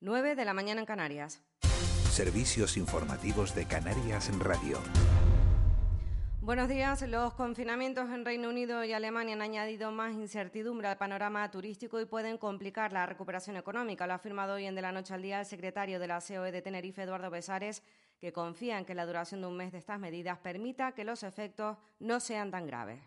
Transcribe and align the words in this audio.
9 0.00 0.36
de 0.36 0.44
la 0.44 0.54
mañana 0.54 0.78
en 0.80 0.86
Canarias. 0.86 1.44
Servicios 1.60 2.76
informativos 2.76 3.52
de 3.56 3.66
Canarias 3.66 4.30
en 4.30 4.38
Radio. 4.38 4.78
Buenos 6.40 6.68
días. 6.68 7.02
Los 7.08 7.34
confinamientos 7.34 8.08
en 8.10 8.24
Reino 8.24 8.48
Unido 8.48 8.84
y 8.84 8.92
Alemania 8.92 9.34
han 9.34 9.42
añadido 9.42 9.90
más 9.90 10.14
incertidumbre 10.14 10.86
al 10.86 10.98
panorama 10.98 11.50
turístico 11.50 12.00
y 12.00 12.06
pueden 12.06 12.38
complicar 12.38 12.92
la 12.92 13.06
recuperación 13.06 13.56
económica. 13.56 14.06
Lo 14.06 14.12
ha 14.12 14.16
afirmado 14.16 14.54
hoy 14.54 14.66
en 14.66 14.76
De 14.76 14.82
la 14.82 14.92
Noche 14.92 15.14
al 15.14 15.22
Día 15.22 15.40
el 15.40 15.46
secretario 15.46 15.98
de 15.98 16.06
la 16.06 16.20
COE 16.20 16.52
de 16.52 16.62
Tenerife, 16.62 17.02
Eduardo 17.02 17.28
Besares, 17.28 17.82
que 18.20 18.32
confía 18.32 18.78
en 18.78 18.84
que 18.84 18.94
la 18.94 19.04
duración 19.04 19.40
de 19.40 19.48
un 19.48 19.56
mes 19.56 19.72
de 19.72 19.78
estas 19.78 19.98
medidas 19.98 20.38
permita 20.38 20.92
que 20.92 21.02
los 21.02 21.24
efectos 21.24 21.76
no 21.98 22.20
sean 22.20 22.52
tan 22.52 22.68
graves. 22.68 23.00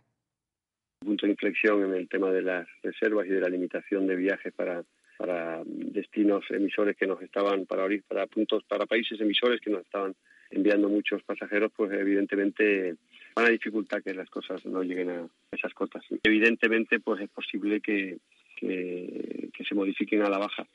Punto 1.00 1.26
de 1.26 1.32
inflexión 1.32 1.86
en 1.86 1.96
el 1.96 2.10
tema 2.10 2.32
de 2.32 2.42
las 2.42 2.68
reservas 2.84 3.28
y 3.28 3.30
de 3.30 3.40
la 3.40 3.48
limitación 3.48 4.08
de 4.08 4.16
viajes 4.18 4.54
para, 4.54 4.84
para 5.22 5.62
destinos 5.66 6.44
emisores 6.50 6.98
que 6.98 7.06
nos 7.06 7.22
estaban, 7.22 7.68
para, 7.68 7.88
para 8.08 8.26
puntos, 8.26 8.64
para 8.64 8.88
países 8.88 9.22
emisores 9.22 9.62
que 9.62 9.70
nos 9.70 9.82
estaban 9.82 10.16
enviando 10.50 10.90
muchos 10.90 11.22
pasajeros, 11.22 11.72
pues 11.78 11.92
evidentemente 11.92 12.96
van 13.36 13.46
a 13.46 13.50
dificultar 13.50 14.02
que 14.02 14.16
las 14.16 14.28
cosas 14.32 14.66
no 14.66 14.82
lleguen 14.82 15.12
a 15.12 15.28
esas 15.52 15.76
cotas. 15.76 16.04
Evidentemente, 16.24 17.00
pues 17.00 17.22
es 17.22 17.30
posible 17.30 17.82
que, 17.82 18.18
que, 18.56 19.52
se 19.64 19.76
modifiquen 19.76 20.24
a 20.24 20.30
la 20.30 20.40
baja. 20.40 20.66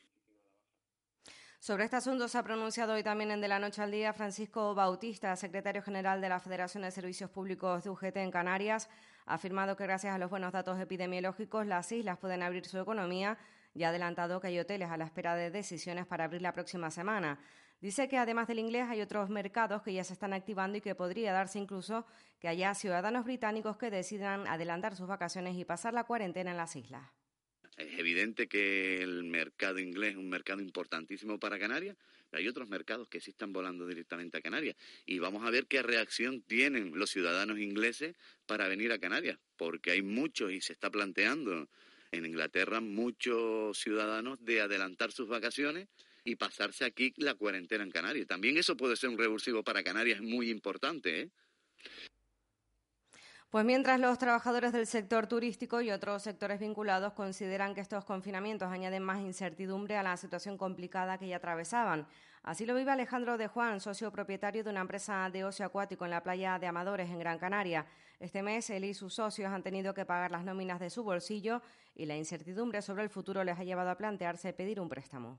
Sobre 1.59 1.83
este 1.83 1.97
asunto 1.97 2.29
se 2.29 2.39
ha 2.39 2.45
pronunciado 2.45 2.95
hoy 2.95 3.03
también 3.03 3.33
en 3.33 3.41
De 3.41 3.49
la 3.49 3.59
Noche 3.59 3.83
al 3.83 3.91
Día 3.91 4.13
Francisco 4.13 4.77
Bautista, 4.77 5.35
secretario 5.35 5.83
general 5.83 6.21
de 6.21 6.29
la 6.29 6.39
Federación 6.39 6.85
de 6.85 6.93
Servicios 6.93 7.31
Públicos 7.31 7.83
de 7.83 7.91
UGT 7.91 8.19
en 8.19 8.31
Canarias. 8.31 8.89
Ha 9.27 9.35
afirmado 9.35 9.77
que 9.77 9.83
gracias 9.83 10.15
a 10.15 10.19
los 10.19 10.31
buenos 10.31 10.53
datos 10.53 10.79
epidemiológicos 10.79 11.67
las 11.67 11.91
islas 11.91 12.17
pueden 12.21 12.45
abrir 12.45 12.65
su 12.65 12.79
economía 12.79 13.37
y 13.77 13.85
ha 13.85 13.91
adelantado 13.91 14.41
que 14.41 14.47
hay 14.47 14.59
hoteles 14.59 14.89
a 14.89 14.97
la 14.97 15.05
espera 15.05 15.37
de 15.37 15.51
decisiones 15.51 16.07
para 16.07 16.25
abrir 16.25 16.41
la 16.41 16.53
próxima 16.53 16.91
semana. 16.91 17.39
Dice 17.81 18.09
que 18.09 18.17
además 18.17 18.49
del 18.49 18.59
inglés 18.59 18.87
hay 18.89 19.03
otros 19.03 19.29
mercados 19.29 19.83
que 19.83 19.93
ya 19.93 20.03
se 20.03 20.15
están 20.15 20.33
activando 20.33 20.79
y 20.79 20.81
que 20.81 20.95
podría 20.95 21.33
darse 21.33 21.59
incluso 21.59 22.07
que 22.41 22.49
haya 22.49 22.75
ciudadanos 22.75 23.27
británicos 23.27 23.77
que 23.77 23.91
decidan 23.91 24.47
adelantar 24.47 24.97
sus 24.97 25.07
vacaciones 25.07 25.57
y 25.57 25.67
pasar 25.67 25.93
la 25.93 26.05
cuarentena 26.05 26.53
en 26.53 26.57
las 26.57 26.75
islas. 26.75 27.07
Es 27.77 27.99
evidente 27.99 28.49
que 28.49 29.03
el 29.03 29.25
mercado 29.25 29.79
inglés 29.79 30.13
es 30.13 30.17
un 30.17 30.31
mercado 30.31 30.63
importantísimo 30.63 31.39
para 31.39 31.59
Canarias, 31.59 31.99
pero 32.31 32.41
hay 32.41 32.49
otros 32.49 32.71
mercados 32.71 33.07
que 33.09 33.21
sí 33.21 33.33
están 33.33 33.53
volando 33.53 33.87
directamente 33.87 34.39
a 34.39 34.41
Canarias. 34.41 34.75
Y 35.05 35.19
vamos 35.19 35.45
a 35.45 35.51
ver 35.51 35.67
qué 35.67 35.83
reacción 35.83 36.41
tienen 36.41 36.99
los 36.99 37.11
ciudadanos 37.11 37.59
ingleses 37.59 38.17
para 38.47 38.67
venir 38.69 38.93
a 38.93 38.99
Canarias, 38.99 39.39
porque 39.59 39.91
hay 39.91 40.01
muchos 40.01 40.53
y 40.53 40.63
se 40.63 40.73
está 40.73 40.89
planteando 40.89 41.69
en 42.11 42.27
Inglaterra 42.27 42.81
muchos 42.81 43.79
ciudadanos 43.79 44.39
de 44.45 44.61
adelantar 44.61 45.13
sus 45.13 45.29
vacaciones 45.29 45.89
y 46.25 46.37
pasarse 46.37 46.85
aquí 46.85 47.15
la 47.17 47.35
cuarentena 47.35 47.85
en 47.85 47.91
Canarias. 47.91 48.27
También 48.27 48.57
eso 48.59 48.77
puede 48.77 48.97
ser 48.97 49.11
un 49.11 49.19
revulsivo 49.19 49.63
para 49.63 49.85
Canarias 49.85 50.21
muy 50.21 50.51
importante. 50.51 51.21
¿eh? 51.23 51.31
Pues 53.51 53.65
mientras 53.65 54.01
los 54.01 54.19
trabajadores 54.19 54.73
del 54.73 54.87
sector 54.87 55.29
turístico 55.29 55.81
y 55.81 55.91
otros 55.91 56.23
sectores 56.23 56.59
vinculados 56.59 57.13
consideran 57.13 57.75
que 57.75 57.81
estos 57.81 58.05
confinamientos 58.05 58.69
añaden 58.69 59.05
más 59.05 59.21
incertidumbre 59.21 59.97
a 59.97 60.03
la 60.03 60.17
situación 60.17 60.59
complicada 60.59 61.17
que 61.17 61.29
ya 61.29 61.37
atravesaban. 61.37 62.09
Así 62.43 62.67
lo 62.67 62.75
vive 62.75 62.91
Alejandro 62.91 63.39
de 63.39 63.47
Juan, 63.47 63.81
socio 63.81 64.11
propietario 64.11 64.65
de 64.65 64.71
una 64.71 64.81
empresa 64.81 65.31
de 65.33 65.45
ocio 65.45 65.65
acuático 65.65 66.05
en 66.05 66.11
la 66.11 66.23
playa 66.23 66.59
de 66.59 66.67
Amadores, 66.67 67.09
en 67.09 67.19
Gran 67.19 67.39
Canaria. 67.39 67.87
Este 68.19 68.43
mes 68.43 68.71
él 68.71 68.85
y 68.85 68.95
sus 68.95 69.15
socios 69.15 69.53
han 69.53 69.63
tenido 69.63 69.93
que 69.95 70.07
pagar 70.07 70.31
las 70.31 70.45
nóminas 70.45 70.81
de 70.81 70.91
su 70.91 71.05
bolsillo 71.05 71.61
y 71.95 72.07
la 72.07 72.17
incertidumbre 72.17 72.83
sobre 72.83 73.03
el 73.03 73.11
futuro 73.11 73.45
les 73.45 73.59
ha 73.59 73.65
llevado 73.65 73.91
a 73.91 73.97
plantearse 73.97 74.53
pedir 74.53 74.81
un 74.81 74.89
préstamo 74.89 75.39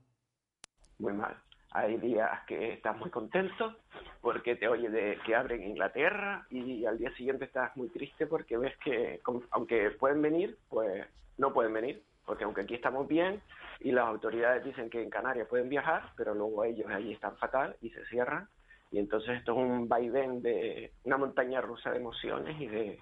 muy 1.00 1.14
mal. 1.14 1.38
Hay 1.72 1.98
días 1.98 2.30
que 2.48 2.73
estás 2.73 2.98
muy 2.98 3.09
contento 3.09 3.75
porque 4.22 4.55
te 4.55 4.67
oye 4.67 5.20
que 5.25 5.36
abren 5.36 5.64
Inglaterra 5.64 6.45
y 6.50 6.86
al 6.86 6.98
día 6.98 7.14
siguiente 7.16 7.45
estás 7.45 7.75
muy 7.75 7.89
triste 7.89 8.26
porque 8.26 8.58
ves 8.58 8.76
que 8.77 9.21
aunque 9.52 9.92
pueden 9.92 10.21
venir, 10.21 10.58
pues 10.70 11.05
no 11.37 11.54
pueden 11.54 11.73
venir, 11.73 12.04
porque 12.26 12.45
aunque 12.45 12.61
aquí 12.61 12.76
estamos 12.76 13.08
bien 13.08 13.42
y 13.80 13.92
las 13.92 14.08
autoridades 14.08 14.64
dicen 14.64 14.89
que 14.89 15.04
en 15.04 15.10
Canarias 15.10 15.48
pueden 15.48 15.70
viajar, 15.70 16.14
pero 16.16 16.33
luego 16.33 16.64
ellos 16.64 16.89
allí 16.89 17.14
están 17.14 17.36
fatal 17.37 17.76
y 17.82 17.89
se 17.89 18.04
cierran 18.05 18.48
y 18.92 18.99
entonces 18.99 19.37
esto 19.37 19.52
es 19.53 19.58
un 19.58 19.87
vaivén 19.87 20.42
de 20.42 20.93
una 21.03 21.17
montaña 21.17 21.61
rusa 21.61 21.92
de 21.92 21.98
emociones 21.98 22.59
y 22.59 22.67
de 22.67 22.99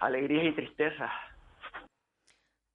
alegrías 0.00 0.46
y 0.46 0.52
tristezas 0.52 1.10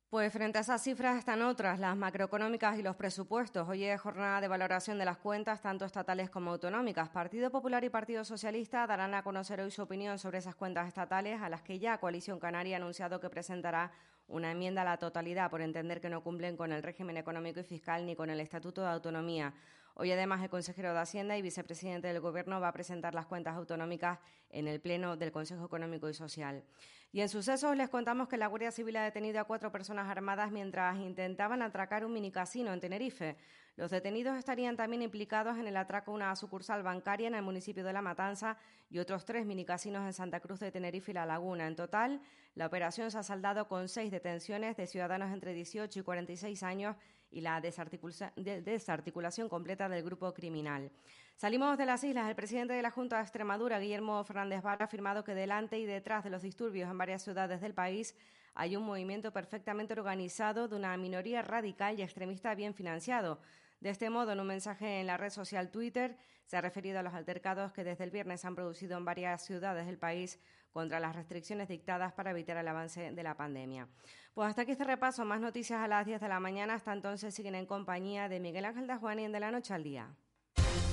pues 0.09 0.31
frente 0.31 0.57
a 0.57 0.61
esas 0.61 0.81
cifras 0.81 1.17
están 1.17 1.41
otras, 1.41 1.79
las 1.79 1.97
macroeconómicas 1.97 2.79
y 2.79 2.81
los 2.81 2.95
presupuestos. 2.95 3.67
Hoy 3.67 3.83
es 3.83 3.99
jornada 3.99 4.39
de 4.39 4.47
valoración 4.47 4.97
de 4.97 5.03
las 5.03 5.17
cuentas, 5.17 5.61
tanto 5.61 5.83
estatales 5.83 6.29
como 6.29 6.51
autonómicas. 6.51 7.09
Partido 7.09 7.51
Popular 7.51 7.83
y 7.83 7.89
Partido 7.89 8.23
Socialista 8.23 8.87
darán 8.87 9.13
a 9.15 9.23
conocer 9.23 9.59
hoy 9.59 9.69
su 9.69 9.81
opinión 9.81 10.17
sobre 10.17 10.37
esas 10.37 10.55
cuentas 10.55 10.87
estatales, 10.87 11.41
a 11.41 11.49
las 11.49 11.61
que 11.61 11.77
ya 11.77 11.97
Coalición 11.97 12.39
Canaria 12.39 12.77
ha 12.77 12.79
anunciado 12.79 13.19
que 13.19 13.29
presentará 13.29 13.91
una 14.29 14.51
enmienda 14.51 14.83
a 14.83 14.85
la 14.85 14.97
totalidad 14.97 15.49
por 15.49 15.61
entender 15.61 15.99
que 15.99 16.09
no 16.09 16.23
cumplen 16.23 16.55
con 16.55 16.71
el 16.71 16.83
régimen 16.83 17.17
económico 17.17 17.59
y 17.59 17.63
fiscal 17.63 18.05
ni 18.05 18.15
con 18.15 18.29
el 18.29 18.39
Estatuto 18.39 18.81
de 18.83 18.87
Autonomía. 18.87 19.53
Hoy 19.99 20.11
además 20.11 20.43
el 20.43 20.49
consejero 20.49 20.93
de 20.93 20.99
Hacienda 20.99 21.39
y 21.39 21.41
vicepresidente 21.41 22.07
del 22.07 22.19
Gobierno 22.19 22.59
va 22.61 22.67
a 22.67 22.71
presentar 22.71 23.15
las 23.15 23.25
cuentas 23.25 23.55
autonómicas 23.55 24.19
en 24.51 24.67
el 24.67 24.79
Pleno 24.79 25.17
del 25.17 25.31
Consejo 25.31 25.65
Económico 25.65 26.07
y 26.07 26.13
Social. 26.13 26.63
Y 27.11 27.21
en 27.21 27.29
sucesos 27.29 27.75
les 27.75 27.89
contamos 27.89 28.27
que 28.27 28.37
la 28.37 28.45
Guardia 28.45 28.69
Civil 28.69 28.95
ha 28.97 29.03
detenido 29.03 29.39
a 29.39 29.45
cuatro 29.45 29.71
personas 29.71 30.07
armadas 30.07 30.51
mientras 30.51 30.99
intentaban 30.99 31.63
atracar 31.63 32.05
un 32.05 32.13
minicasino 32.13 32.71
en 32.73 32.79
Tenerife. 32.79 33.37
Los 33.75 33.89
detenidos 33.89 34.37
estarían 34.37 34.77
también 34.77 35.01
implicados 35.01 35.57
en 35.57 35.65
el 35.65 35.75
atraco 35.75 36.11
a 36.11 36.13
una 36.13 36.35
sucursal 36.35 36.83
bancaria 36.83 37.27
en 37.27 37.33
el 37.33 37.41
municipio 37.41 37.83
de 37.83 37.93
La 37.93 38.03
Matanza 38.03 38.57
y 38.91 38.99
otros 38.99 39.25
tres 39.25 39.47
minicasinos 39.47 40.05
en 40.05 40.13
Santa 40.13 40.39
Cruz 40.41 40.59
de 40.59 40.71
Tenerife 40.71 41.09
y 41.09 41.15
La 41.15 41.25
Laguna. 41.25 41.65
En 41.65 41.75
total, 41.75 42.21
la 42.53 42.67
operación 42.67 43.09
se 43.09 43.17
ha 43.17 43.23
saldado 43.23 43.67
con 43.67 43.87
seis 43.87 44.11
detenciones 44.11 44.77
de 44.77 44.85
ciudadanos 44.85 45.33
entre 45.33 45.53
18 45.53 45.99
y 45.99 46.03
46 46.03 46.61
años 46.61 46.95
y 47.31 47.41
la 47.41 47.61
desarticulación 47.61 49.49
completa 49.49 49.89
del 49.89 50.03
grupo 50.03 50.33
criminal. 50.33 50.91
Salimos 51.35 51.77
de 51.77 51.85
las 51.85 52.03
islas. 52.03 52.27
El 52.29 52.35
presidente 52.35 52.73
de 52.73 52.81
la 52.81 52.91
Junta 52.91 53.17
de 53.17 53.23
Extremadura, 53.23 53.79
Guillermo 53.79 54.23
Fernández 54.23 54.63
Vara, 54.63 54.83
ha 54.83 54.87
afirmado 54.87 55.23
que 55.23 55.35
delante 55.35 55.77
y 55.77 55.85
detrás 55.85 56.23
de 56.23 56.29
los 56.29 56.41
disturbios 56.41 56.89
en 56.89 56.97
varias 56.97 57.23
ciudades 57.23 57.61
del 57.61 57.73
país 57.73 58.15
hay 58.55 58.75
un 58.75 58.83
movimiento 58.83 59.31
perfectamente 59.31 59.93
organizado 59.93 60.67
de 60.67 60.75
una 60.75 60.97
minoría 60.97 61.43
radical 61.43 61.99
y 61.99 62.01
extremista 62.01 62.55
bien 62.55 62.73
financiado. 62.73 63.39
De 63.81 63.91
este 63.91 64.09
modo, 64.09 64.31
en 64.31 64.39
un 64.39 64.47
mensaje 64.47 64.99
en 64.99 65.05
la 65.05 65.17
red 65.17 65.29
social 65.29 65.69
Twitter, 65.69 66.17
se 66.47 66.57
ha 66.57 66.61
referido 66.61 66.97
a 66.97 67.03
los 67.03 67.13
altercados 67.13 67.71
que 67.71 67.83
desde 67.83 68.05
el 68.05 68.09
viernes 68.09 68.43
han 68.45 68.55
producido 68.55 68.97
en 68.97 69.05
varias 69.05 69.45
ciudades 69.45 69.85
del 69.85 69.99
país 69.99 70.39
contra 70.77 70.99
las 70.99 71.15
restricciones 71.15 71.69
dictadas 71.69 72.13
para 72.13 72.29
evitar 72.29 72.55
el 72.55 72.67
avance 72.67 73.11
de 73.11 73.23
la 73.23 73.35
pandemia. 73.35 73.87
Pues 74.35 74.47
hasta 74.47 74.61
aquí 74.61 74.73
este 74.73 74.83
repaso. 74.83 75.25
Más 75.25 75.41
noticias 75.41 75.79
a 75.79 75.87
las 75.87 76.05
10 76.05 76.21
de 76.21 76.27
la 76.27 76.39
mañana. 76.39 76.75
Hasta 76.75 76.93
entonces 76.93 77.33
siguen 77.33 77.55
en 77.55 77.65
compañía 77.65 78.29
de 78.29 78.39
Miguel 78.39 78.63
Ángel 78.63 78.85
Dajuani 78.85 79.23
en 79.23 79.31
De 79.31 79.39
la 79.39 79.49
Noche 79.49 79.73
al 79.73 79.81
Día. 79.81 80.13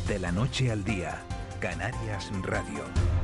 De 0.08 0.18
la 0.18 0.32
Noche 0.32 0.70
al 0.70 0.84
Día, 0.84 1.18
Canarias 1.60 2.32
Radio. 2.40 3.23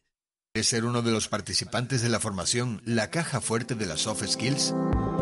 ¿Es 0.53 0.67
ser 0.67 0.83
uno 0.83 1.01
de 1.01 1.11
los 1.11 1.29
participantes 1.29 2.01
de 2.01 2.09
la 2.09 2.19
formación 2.19 2.81
La 2.83 3.09
Caja 3.09 3.39
Fuerte 3.39 3.73
de 3.73 3.85
las 3.85 4.01
Soft 4.01 4.27
Skills? 4.27 4.73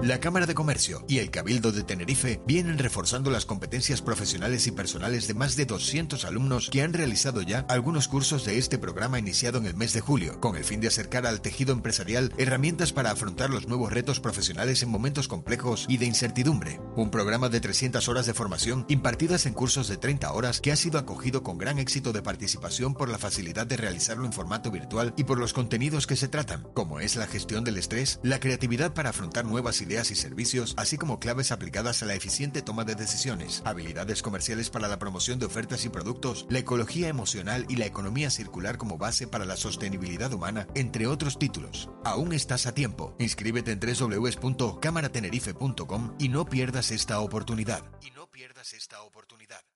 La 0.02 0.22
Cámara 0.22 0.46
de 0.46 0.56
Comercio 0.56 1.04
y 1.10 1.18
el 1.18 1.30
Cabildo 1.30 1.74
de 1.74 1.84
Tenerife 1.84 2.42
vienen 2.48 2.78
reforzando 2.78 3.30
las 3.30 3.46
competencias 3.46 4.02
profesionales 4.02 4.66
y 4.66 4.72
personales 4.72 5.28
de 5.28 5.34
más 5.34 5.58
de 5.58 5.66
200 5.66 6.24
alumnos 6.24 6.70
que 6.72 6.82
han 6.82 6.94
realizado 6.94 7.42
ya 7.42 7.66
algunos 7.68 8.08
cursos 8.08 8.46
de 8.46 8.58
este 8.58 8.78
programa 8.78 9.20
iniciado 9.20 9.58
en 9.58 9.66
el 9.66 9.76
mes 9.76 9.92
de 9.92 10.00
julio, 10.00 10.40
con 10.40 10.56
el 10.56 10.64
fin 10.64 10.80
de 10.80 10.88
acercar 10.88 11.28
al 11.28 11.42
tejido 11.42 11.74
empresarial 11.74 12.32
herramientas 12.38 12.94
para 12.94 13.12
afrontar 13.12 13.50
los 13.50 13.68
nuevos 13.68 13.92
retos 13.92 14.22
profesionales 14.22 14.82
en 14.84 14.90
momentos 14.90 15.28
complejos 15.28 15.86
y 15.90 15.98
de 15.98 16.06
incertidumbre. 16.06 16.80
Un 16.96 17.12
programa 17.12 17.50
de 17.50 17.60
300 17.60 18.08
horas 18.08 18.26
de 18.26 18.34
formación 18.34 18.86
impartidas 18.88 19.46
en 19.46 19.54
cursos 19.54 19.90
de 19.90 19.98
30 19.98 20.32
horas 20.32 20.62
que 20.62 20.72
ha 20.72 20.78
sido 20.78 20.98
acogido 20.98 21.44
con 21.44 21.58
gran 21.58 21.78
éxito 21.78 22.14
de 22.14 22.22
participación 22.22 22.94
por 22.94 23.10
la 23.10 23.18
facilidad 23.18 23.68
de 23.68 23.76
realizarlo 23.76 24.26
en 24.26 24.34
formato 24.34 24.72
virtual 24.72 25.14
y 25.20 25.26
por 25.26 25.38
los 25.38 25.52
contenidos 25.52 26.08
que 26.08 26.16
se 26.16 26.30
tratan, 26.30 26.64
como 26.74 27.02
es 27.02 27.18
la 27.18 27.28
gestión 27.28 27.66
del 27.66 27.76
estrés, 27.76 28.22
la 28.24 28.40
creatividad 28.40 28.94
para 28.94 29.10
afrontar 29.10 29.44
nuevas 29.44 29.82
ideas 29.82 30.12
y 30.12 30.16
servicios, 30.16 30.76
así 30.78 30.98
como 30.98 31.20
claves 31.20 31.52
aplicadas 31.52 32.02
a 32.02 32.06
la 32.06 32.16
eficiente 32.16 32.62
toma 32.62 32.86
de 32.86 32.96
decisiones, 32.96 33.62
habilidades 33.66 34.22
comerciales 34.22 34.70
para 34.70 34.88
la 34.88 34.98
promoción 34.98 35.38
de 35.38 35.46
ofertas 35.46 35.84
y 35.84 35.90
productos, 35.90 36.46
la 36.50 36.60
ecología 36.60 37.10
emocional 37.10 37.66
y 37.68 37.76
la 37.76 37.86
economía 37.86 38.30
circular 38.30 38.78
como 38.78 38.98
base 38.98 39.28
para 39.28 39.44
la 39.44 39.58
sostenibilidad 39.58 40.32
humana, 40.32 40.68
entre 40.74 41.06
otros 41.06 41.38
títulos. 41.38 41.90
Aún 42.06 42.32
estás 42.32 42.66
a 42.66 42.74
tiempo. 42.74 43.18
Inscríbete 43.20 43.74
en 43.74 43.82
www.cámaratenerife.com 43.82 46.16
y 46.18 46.30
no 46.30 46.46
pierdas 46.46 46.92
esta 46.92 47.20
oportunidad. 47.20 47.84
Y 48.02 48.12
no 48.12 48.32
pierdas 48.32 48.72
esta 48.72 49.02
oportunidad. 49.02 49.69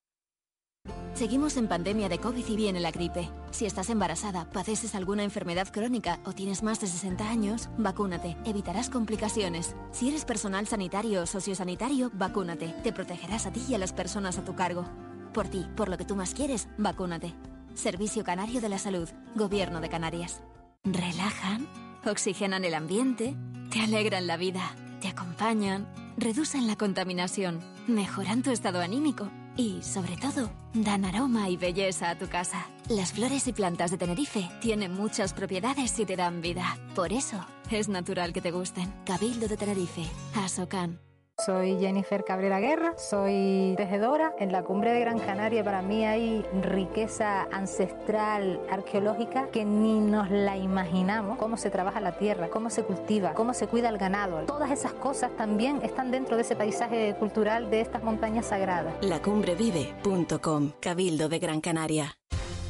Seguimos 1.14 1.58
en 1.58 1.68
pandemia 1.68 2.10
de 2.10 2.18
COVID 2.18 2.46
y 2.46 2.56
viene 2.56 2.80
la 2.80 2.92
gripe. 2.92 3.30
Si 3.52 3.66
estás 3.66 3.90
embarazada, 3.90 4.44
padeces 4.50 4.96
alguna 4.96 5.24
enfermedad 5.24 5.70
crónica 5.72 6.20
o 6.26 6.34
tienes 6.34 6.64
más 6.64 6.82
de 6.82 6.88
60 6.88 7.30
años, 7.30 7.70
vacúnate. 7.78 8.36
Evitarás 8.46 8.90
complicaciones. 8.90 9.76
Si 9.92 10.10
eres 10.10 10.26
personal 10.26 10.68
sanitario 10.68 11.22
o 11.22 11.26
sociosanitario, 11.26 12.12
vacúnate. 12.14 12.76
Te 12.84 12.92
protegerás 12.92 13.46
a 13.46 13.52
ti 13.52 13.64
y 13.70 13.76
a 13.76 13.78
las 13.78 13.94
personas 13.94 14.38
a 14.40 14.44
tu 14.44 14.56
cargo. 14.56 14.86
Por 15.34 15.48
ti, 15.48 15.66
por 15.78 15.88
lo 15.88 15.98
que 15.98 16.04
tú 16.04 16.16
más 16.16 16.34
quieres, 16.34 16.68
vacúnate. 16.78 17.34
Servicio 17.76 18.24
Canario 18.24 18.60
de 18.60 18.70
la 18.70 18.78
Salud, 18.78 19.08
Gobierno 19.36 19.82
de 19.82 19.90
Canarias. 19.90 20.42
Relajan, 20.84 21.68
oxigenan 22.06 22.66
el 22.66 22.74
ambiente, 22.74 23.36
te 23.70 23.82
alegran 23.82 24.28
la 24.28 24.36
vida, 24.36 24.76
te 25.00 25.08
acompañan, 25.08 25.88
reducen 26.18 26.68
la 26.68 26.76
contaminación, 26.76 27.62
mejoran 27.88 28.42
tu 28.42 28.52
estado 28.52 28.82
anímico 28.82 29.30
y, 29.58 29.82
sobre 29.82 30.18
todo, 30.18 30.52
dan 30.74 31.06
aroma 31.06 31.50
y 31.50 31.58
belleza 31.58 32.10
a 32.10 32.18
tu 32.18 32.28
casa. 32.28 32.68
Las 32.90 33.14
flores 33.14 33.48
y 33.48 33.54
plantas 33.54 33.92
de 33.92 33.98
Tenerife 33.98 34.50
tienen 34.62 34.94
muchas 34.94 35.34
propiedades 35.34 35.98
y 36.00 36.06
te 36.06 36.16
dan 36.16 36.42
vida. 36.42 36.78
Por 36.96 37.14
eso, 37.14 37.46
es 37.70 37.90
natural 37.90 38.34
que 38.34 38.42
te 38.42 38.52
gusten. 38.52 38.94
Cabildo 39.06 39.48
de 39.48 39.58
Tenerife, 39.58 40.04
Asocan. 40.36 41.13
Soy 41.40 41.78
Jennifer 41.80 42.24
Cabrera 42.24 42.60
Guerra, 42.60 42.94
soy 42.98 43.74
tejedora. 43.76 44.34
En 44.40 44.52
la 44.52 44.64
cumbre 44.64 44.94
de 44.94 45.00
Gran 45.00 45.20
Canaria 45.20 45.64
para 45.64 45.82
mí 45.82 46.06
hay 46.06 46.46
riqueza 46.62 47.48
ancestral 47.52 48.62
arqueológica 48.72 49.48
que 49.48 49.66
ni 49.66 50.00
nos 50.00 50.30
la 50.30 50.56
imaginamos. 50.58 51.40
Cómo 51.40 51.58
se 51.58 51.72
trabaja 51.72 52.00
la 52.00 52.14
tierra, 52.14 52.50
cómo 52.50 52.70
se 52.70 52.84
cultiva, 52.84 53.34
cómo 53.34 53.54
se 53.56 53.68
cuida 53.68 53.90
el 53.90 53.98
ganado. 53.98 54.46
Todas 54.46 54.72
esas 54.72 54.94
cosas 54.94 55.36
también 55.36 55.82
están 55.82 56.12
dentro 56.12 56.36
de 56.38 56.44
ese 56.44 56.56
paisaje 56.56 57.16
cultural 57.18 57.70
de 57.72 57.82
estas 57.82 58.04
montañas 58.04 58.46
sagradas. 58.46 58.94
Lacumbrevive.com, 59.02 60.72
Cabildo 60.80 61.30
de 61.30 61.40
Gran 61.40 61.62
Canaria. 61.62 62.16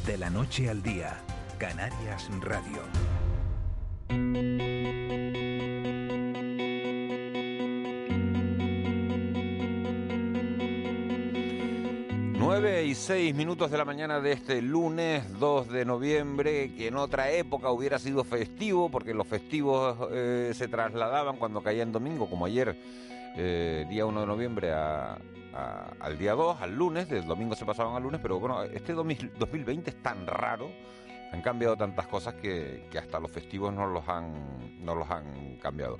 De 0.06 0.16
la 0.16 0.30
noche 0.30 0.70
al 0.70 0.82
día, 0.82 1.18
Canarias 1.58 2.28
Radio. 2.40 2.80
9 12.44 12.84
y 12.84 12.94
6 12.94 13.34
minutos 13.34 13.70
de 13.70 13.78
la 13.78 13.86
mañana 13.86 14.20
de 14.20 14.32
este 14.32 14.60
lunes 14.60 15.24
2 15.40 15.68
de 15.70 15.86
noviembre, 15.86 16.74
que 16.74 16.88
en 16.88 16.96
otra 16.96 17.30
época 17.30 17.70
hubiera 17.70 17.98
sido 17.98 18.22
festivo, 18.22 18.90
porque 18.90 19.14
los 19.14 19.26
festivos 19.26 19.96
eh, 20.12 20.52
se 20.54 20.68
trasladaban 20.68 21.36
cuando 21.36 21.62
caía 21.62 21.82
en 21.82 21.90
domingo, 21.90 22.28
como 22.28 22.44
ayer, 22.44 22.76
eh, 23.36 23.86
día 23.88 24.04
1 24.04 24.20
de 24.20 24.26
noviembre, 24.26 24.72
a, 24.72 25.16
al 25.98 26.18
día 26.18 26.34
2, 26.34 26.60
al 26.60 26.74
lunes, 26.76 27.08
del 27.08 27.26
domingo 27.26 27.54
se 27.54 27.64
pasaban 27.64 27.96
al 27.96 28.02
lunes, 28.02 28.20
pero 28.22 28.38
bueno, 28.38 28.62
este 28.62 28.92
2020 28.92 29.88
es 29.88 30.02
tan 30.02 30.26
raro, 30.26 30.70
han 31.34 31.42
cambiado 31.42 31.76
tantas 31.76 32.06
cosas 32.06 32.34
que, 32.34 32.86
que 32.90 32.98
hasta 32.98 33.18
los 33.18 33.30
festivos 33.30 33.72
no 33.72 33.86
los 33.86 34.08
han, 34.08 34.84
no 34.84 34.94
los 34.94 35.10
han 35.10 35.56
cambiado. 35.56 35.98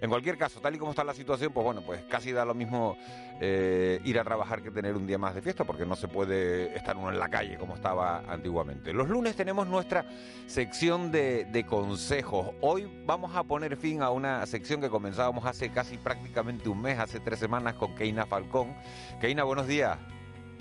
En 0.00 0.10
cualquier 0.10 0.36
caso, 0.36 0.60
tal 0.60 0.74
y 0.74 0.78
como 0.78 0.90
está 0.90 1.02
la 1.02 1.14
situación, 1.14 1.52
pues 1.52 1.64
bueno, 1.64 1.82
pues 1.82 2.02
casi 2.02 2.32
da 2.32 2.44
lo 2.44 2.54
mismo 2.54 2.96
eh, 3.40 4.00
ir 4.04 4.18
a 4.18 4.24
trabajar 4.24 4.62
que 4.62 4.70
tener 4.70 4.94
un 4.94 5.06
día 5.06 5.16
más 5.18 5.34
de 5.34 5.42
fiesta, 5.42 5.64
porque 5.64 5.86
no 5.86 5.96
se 5.96 6.06
puede 6.06 6.76
estar 6.76 6.96
uno 6.96 7.10
en 7.10 7.18
la 7.18 7.28
calle 7.28 7.56
como 7.56 7.74
estaba 7.74 8.18
antiguamente. 8.28 8.92
Los 8.92 9.08
lunes 9.08 9.34
tenemos 9.34 9.66
nuestra 9.66 10.04
sección 10.46 11.10
de, 11.10 11.46
de 11.46 11.64
consejos. 11.64 12.50
Hoy 12.60 13.02
vamos 13.06 13.34
a 13.34 13.42
poner 13.42 13.76
fin 13.76 14.02
a 14.02 14.10
una 14.10 14.44
sección 14.46 14.80
que 14.82 14.90
comenzábamos 14.90 15.46
hace 15.46 15.70
casi 15.70 15.96
prácticamente 15.96 16.68
un 16.68 16.82
mes, 16.82 16.98
hace 16.98 17.20
tres 17.20 17.38
semanas, 17.38 17.74
con 17.74 17.94
Keina 17.94 18.26
Falcón. 18.26 18.74
Keina, 19.20 19.44
buenos 19.44 19.66
días. 19.66 19.98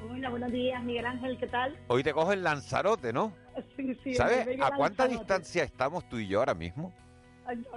Hola, 0.10 0.30
buenos 0.30 0.52
días, 0.52 0.84
Miguel 0.84 1.06
Ángel, 1.06 1.38
¿qué 1.38 1.48
tal? 1.48 1.78
Hoy 1.88 2.04
te 2.04 2.14
cojo 2.14 2.34
el 2.34 2.44
Lanzarote, 2.44 3.12
¿no? 3.12 3.34
Sí, 3.78 3.98
sí, 4.04 4.14
¿Sabes 4.16 4.48
a 4.62 4.76
cuánta 4.76 5.08
distancia 5.08 5.64
estamos 5.64 6.08
tú 6.10 6.18
y 6.20 6.28
yo 6.28 6.40
ahora 6.40 6.54
mismo? 6.54 6.94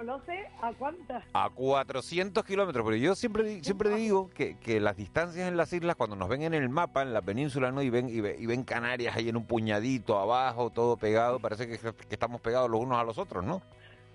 No 0.05 0.21
sé, 0.25 0.45
¿a 0.61 0.71
cuántas? 0.73 1.25
A 1.33 1.49
400 1.49 2.45
kilómetros, 2.45 2.85
pero 2.85 2.95
yo 2.95 3.15
siempre 3.15 3.61
siempre 3.63 3.89
digo 3.95 4.29
que, 4.29 4.57
que 4.59 4.79
las 4.79 4.95
distancias 4.95 5.45
en 5.47 5.57
las 5.57 5.73
islas, 5.73 5.97
cuando 5.97 6.15
nos 6.15 6.29
ven 6.29 6.41
en 6.43 6.53
el 6.53 6.69
mapa, 6.69 7.01
en 7.01 7.13
la 7.13 7.21
península, 7.21 7.69
¿no? 7.73 7.81
Y 7.81 7.89
ven, 7.89 8.07
y, 8.07 8.21
ve- 8.21 8.37
y 8.39 8.45
ven 8.45 8.63
Canarias 8.63 9.17
ahí 9.17 9.27
en 9.27 9.35
un 9.35 9.45
puñadito 9.45 10.17
abajo, 10.17 10.69
todo 10.69 10.95
pegado, 10.95 11.39
parece 11.39 11.67
que, 11.67 11.77
que 11.77 11.93
estamos 12.15 12.39
pegados 12.39 12.69
los 12.69 12.79
unos 12.79 12.97
a 12.97 13.03
los 13.03 13.17
otros, 13.17 13.43
¿no? 13.43 13.61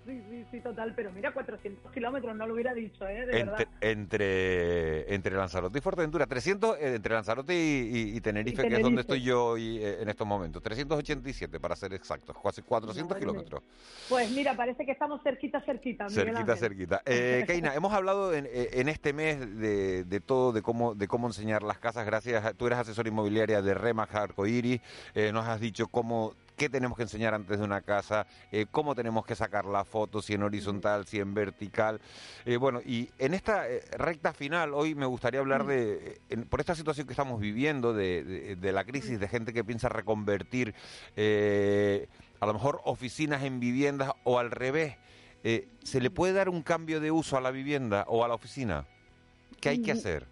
Sí, 0.05 0.21
sí, 0.29 0.45
sí, 0.51 0.59
total, 0.59 0.93
pero 0.95 1.11
mira, 1.11 1.31
400 1.33 1.91
kilómetros, 1.91 2.35
no 2.35 2.45
lo 2.45 2.53
hubiera 2.53 2.73
dicho, 2.73 3.07
¿eh? 3.07 3.25
De 3.25 3.43
verdad. 3.43 3.59
Entre, 3.81 3.91
entre, 3.91 5.15
entre 5.15 5.35
Lanzarote 5.35 5.77
y 5.77 5.81
Fuerteventura, 5.81 6.25
300 6.27 6.77
eh, 6.77 6.95
entre 6.95 7.13
Lanzarote 7.13 7.53
y, 7.55 7.89
y- 8.13 8.17
y 8.17 8.21
Tenerife, 8.21 8.65
Y 8.65 8.69
que 8.69 8.75
es 8.75 8.81
donde 8.81 9.01
estoy 9.01 9.21
yo 9.21 9.45
hoy, 9.45 9.77
eh, 9.77 10.01
en 10.01 10.09
estos 10.09 10.27
momentos, 10.27 10.61
387 10.61 11.59
para 11.59 11.75
ser 11.75 11.93
exactos, 11.93 12.35
casi 12.43 12.61
400 12.61 13.09
Madre 13.09 13.25
mía. 13.25 13.31
kilómetros. 13.31 13.63
Pues 14.09 14.29
mira, 14.31 14.55
parece 14.55 14.85
que 14.85 14.91
estamos 14.91 15.21
cerquita, 15.23 15.61
cerquita, 15.61 16.09
Cerquita, 16.09 16.55
cerquita. 16.57 17.01
Eh, 17.05 17.43
Keina, 17.47 17.73
hemos 17.73 17.93
hablado 17.93 18.33
en, 18.33 18.45
eh, 18.47 18.69
en 18.73 18.89
este 18.89 19.13
mes 19.13 19.39
de, 19.57 20.03
de 20.03 20.19
todo, 20.19 20.51
de 20.51 20.61
cómo, 20.61 20.95
de 20.95 21.07
cómo 21.07 21.27
enseñar 21.27 21.63
las 21.63 21.79
casas. 21.79 22.05
Gracias, 22.05 22.43
a- 22.43 22.53
tú 22.53 22.67
eres 22.67 22.79
asesora 22.79 23.07
inmobiliaria 23.07 23.61
de 23.61 23.73
Remax 23.73 24.13
Arcoiris. 24.15 24.81
Eh, 25.15 25.31
nos 25.31 25.47
has 25.47 25.59
dicho 25.61 25.87
cómo 25.87 26.33
qué 26.55 26.69
tenemos 26.69 26.95
que 26.97 27.03
enseñar 27.03 27.33
antes 27.33 27.57
de 27.59 27.63
una 27.65 27.81
casa, 27.81 28.25
eh, 28.51 28.65
cómo 28.69 28.95
tenemos 28.95 29.25
que 29.25 29.35
sacar 29.35 29.65
la 29.65 29.85
foto, 29.85 30.21
si 30.21 30.33
en 30.33 30.43
horizontal, 30.43 31.05
si 31.07 31.19
en 31.19 31.33
vertical. 31.33 31.99
Eh, 32.45 32.57
bueno, 32.57 32.79
y 32.85 33.09
en 33.19 33.33
esta 33.33 33.69
eh, 33.69 33.81
recta 33.97 34.33
final, 34.33 34.73
hoy 34.73 34.95
me 34.95 35.05
gustaría 35.05 35.39
hablar 35.39 35.65
de, 35.65 35.93
eh, 35.93 36.21
en- 36.29 36.43
por 36.45 36.59
esta 36.59 36.75
situación 36.75 37.07
que 37.07 37.13
estamos 37.13 37.39
viviendo, 37.39 37.93
de, 37.93 38.23
de- 38.23 38.55
de 38.55 38.71
la 38.71 38.83
crisis, 38.85 39.19
de 39.19 39.27
gente 39.27 39.53
que 39.53 39.63
piensa 39.63 39.89
reconvertir 39.89 40.73
eh, 41.15 42.07
a 42.39 42.45
lo 42.45 42.53
mejor 42.53 42.81
oficinas 42.85 43.43
en 43.43 43.59
viviendas 43.59 44.11
o 44.23 44.39
al 44.39 44.51
revés. 44.51 44.97
¿Se 45.83 45.99
le 45.99 46.09
puede 46.09 46.31
dar 46.33 46.47
un 46.47 46.61
cambio 46.61 47.01
de 47.01 47.11
uso 47.11 47.35
a 47.35 47.41
la 47.41 47.51
vivienda 47.51 48.05
o 48.07 48.23
a 48.23 48.29
la 48.29 48.33
oficina? 48.33 48.85
¿Qué 49.59 49.69
hay 49.69 49.81
que 49.81 49.93
Mm, 49.93 49.97
hacer? 49.97 50.27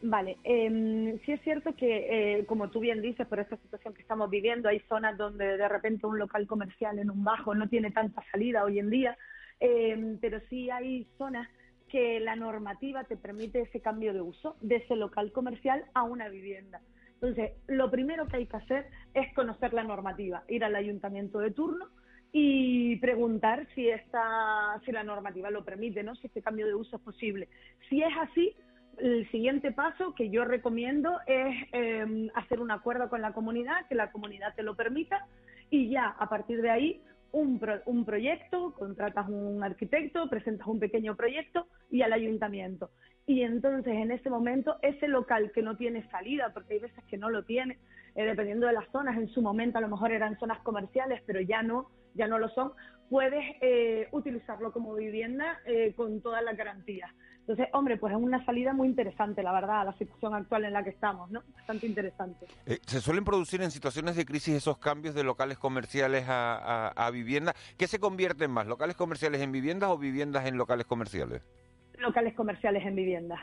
Vale, 0.00 0.38
eh, 0.44 1.20
sí 1.24 1.32
es 1.32 1.40
cierto 1.42 1.74
que, 1.74 2.38
eh, 2.38 2.46
como 2.46 2.70
tú 2.70 2.78
bien 2.78 3.02
dices, 3.02 3.26
por 3.26 3.40
esta 3.40 3.56
situación 3.56 3.94
que 3.94 4.02
estamos 4.02 4.30
viviendo, 4.30 4.68
hay 4.68 4.78
zonas 4.88 5.18
donde 5.18 5.56
de 5.56 5.68
repente 5.68 6.06
un 6.06 6.18
local 6.18 6.46
comercial 6.46 7.00
en 7.00 7.10
un 7.10 7.24
bajo 7.24 7.52
no 7.54 7.68
tiene 7.68 7.90
tanta 7.90 8.22
salida 8.30 8.62
hoy 8.62 8.78
en 8.78 8.90
día, 8.90 9.18
eh, 9.58 10.16
pero 10.20 10.38
sí 10.48 10.70
hay 10.70 11.08
zonas 11.18 11.48
que 11.88 12.20
la 12.20 12.36
normativa 12.36 13.04
te 13.04 13.16
permite 13.16 13.62
ese 13.62 13.80
cambio 13.80 14.12
de 14.12 14.20
uso 14.20 14.56
de 14.60 14.76
ese 14.76 14.94
local 14.94 15.32
comercial 15.32 15.84
a 15.94 16.04
una 16.04 16.28
vivienda. 16.28 16.80
Entonces, 17.14 17.52
lo 17.66 17.90
primero 17.90 18.28
que 18.28 18.36
hay 18.36 18.46
que 18.46 18.56
hacer 18.56 18.86
es 19.14 19.34
conocer 19.34 19.72
la 19.72 19.82
normativa, 19.82 20.44
ir 20.46 20.62
al 20.64 20.76
ayuntamiento 20.76 21.40
de 21.40 21.50
turno 21.50 21.86
y 22.30 22.96
preguntar 22.96 23.66
si 23.74 23.88
esta, 23.88 24.80
si 24.84 24.92
la 24.92 25.02
normativa 25.02 25.50
lo 25.50 25.64
permite, 25.64 26.04
¿no? 26.04 26.14
Si 26.14 26.28
este 26.28 26.42
cambio 26.42 26.66
de 26.66 26.74
uso 26.74 26.96
es 26.96 27.02
posible. 27.02 27.48
Si 27.88 28.02
es 28.02 28.12
así, 28.20 28.54
el 29.00 29.30
siguiente 29.30 29.72
paso 29.72 30.14
que 30.14 30.30
yo 30.30 30.44
recomiendo 30.44 31.18
es 31.26 31.54
eh, 31.72 32.28
hacer 32.34 32.60
un 32.60 32.70
acuerdo 32.70 33.08
con 33.08 33.20
la 33.22 33.32
comunidad, 33.32 33.86
que 33.88 33.94
la 33.94 34.10
comunidad 34.10 34.54
te 34.54 34.62
lo 34.62 34.74
permita 34.74 35.26
y 35.70 35.90
ya 35.90 36.08
a 36.18 36.28
partir 36.28 36.62
de 36.62 36.70
ahí 36.70 37.02
un, 37.32 37.58
pro- 37.58 37.82
un 37.86 38.04
proyecto, 38.04 38.72
contratas 38.72 39.28
un 39.28 39.62
arquitecto, 39.62 40.28
presentas 40.30 40.66
un 40.66 40.80
pequeño 40.80 41.14
proyecto 41.14 41.66
y 41.90 42.02
al 42.02 42.12
ayuntamiento. 42.12 42.90
Y 43.26 43.42
entonces 43.42 43.92
en 43.92 44.10
ese 44.10 44.30
momento 44.30 44.76
ese 44.80 45.06
local 45.08 45.52
que 45.52 45.62
no 45.62 45.76
tiene 45.76 46.08
salida, 46.10 46.50
porque 46.54 46.74
hay 46.74 46.80
veces 46.80 47.04
que 47.04 47.18
no 47.18 47.28
lo 47.28 47.44
tiene, 47.44 47.78
eh, 48.14 48.24
dependiendo 48.24 48.66
de 48.66 48.72
las 48.72 48.88
zonas, 48.90 49.16
en 49.18 49.28
su 49.28 49.42
momento 49.42 49.76
a 49.78 49.82
lo 49.82 49.88
mejor 49.88 50.12
eran 50.12 50.38
zonas 50.38 50.58
comerciales, 50.60 51.22
pero 51.26 51.40
ya 51.40 51.62
no, 51.62 51.90
ya 52.14 52.26
no 52.26 52.38
lo 52.38 52.48
son, 52.48 52.72
puedes 53.10 53.44
eh, 53.60 54.08
utilizarlo 54.12 54.72
como 54.72 54.94
vivienda 54.94 55.60
eh, 55.66 55.92
con 55.94 56.22
todas 56.22 56.42
las 56.42 56.56
garantías. 56.56 57.10
Entonces, 57.48 57.68
hombre, 57.72 57.96
pues 57.96 58.12
es 58.12 58.20
una 58.20 58.44
salida 58.44 58.74
muy 58.74 58.88
interesante, 58.88 59.42
la 59.42 59.52
verdad, 59.52 59.80
a 59.80 59.84
la 59.84 59.92
situación 59.94 60.34
actual 60.34 60.66
en 60.66 60.74
la 60.74 60.84
que 60.84 60.90
estamos, 60.90 61.30
¿no? 61.30 61.42
Bastante 61.54 61.86
interesante. 61.86 62.46
Eh, 62.66 62.78
¿Se 62.84 63.00
suelen 63.00 63.24
producir 63.24 63.62
en 63.62 63.70
situaciones 63.70 64.16
de 64.16 64.26
crisis 64.26 64.54
esos 64.54 64.76
cambios 64.76 65.14
de 65.14 65.24
locales 65.24 65.56
comerciales 65.56 66.28
a, 66.28 66.88
a, 66.88 67.06
a 67.06 67.10
vivienda? 67.10 67.54
¿Qué 67.78 67.86
se 67.86 67.98
convierten 67.98 68.50
más, 68.50 68.66
locales 68.66 68.96
comerciales 68.96 69.40
en 69.40 69.50
viviendas 69.50 69.88
o 69.88 69.96
viviendas 69.96 70.44
en 70.46 70.58
locales 70.58 70.84
comerciales? 70.84 71.42
locales 71.98 72.34
comerciales 72.34 72.84
en 72.84 72.94
viviendas. 72.94 73.40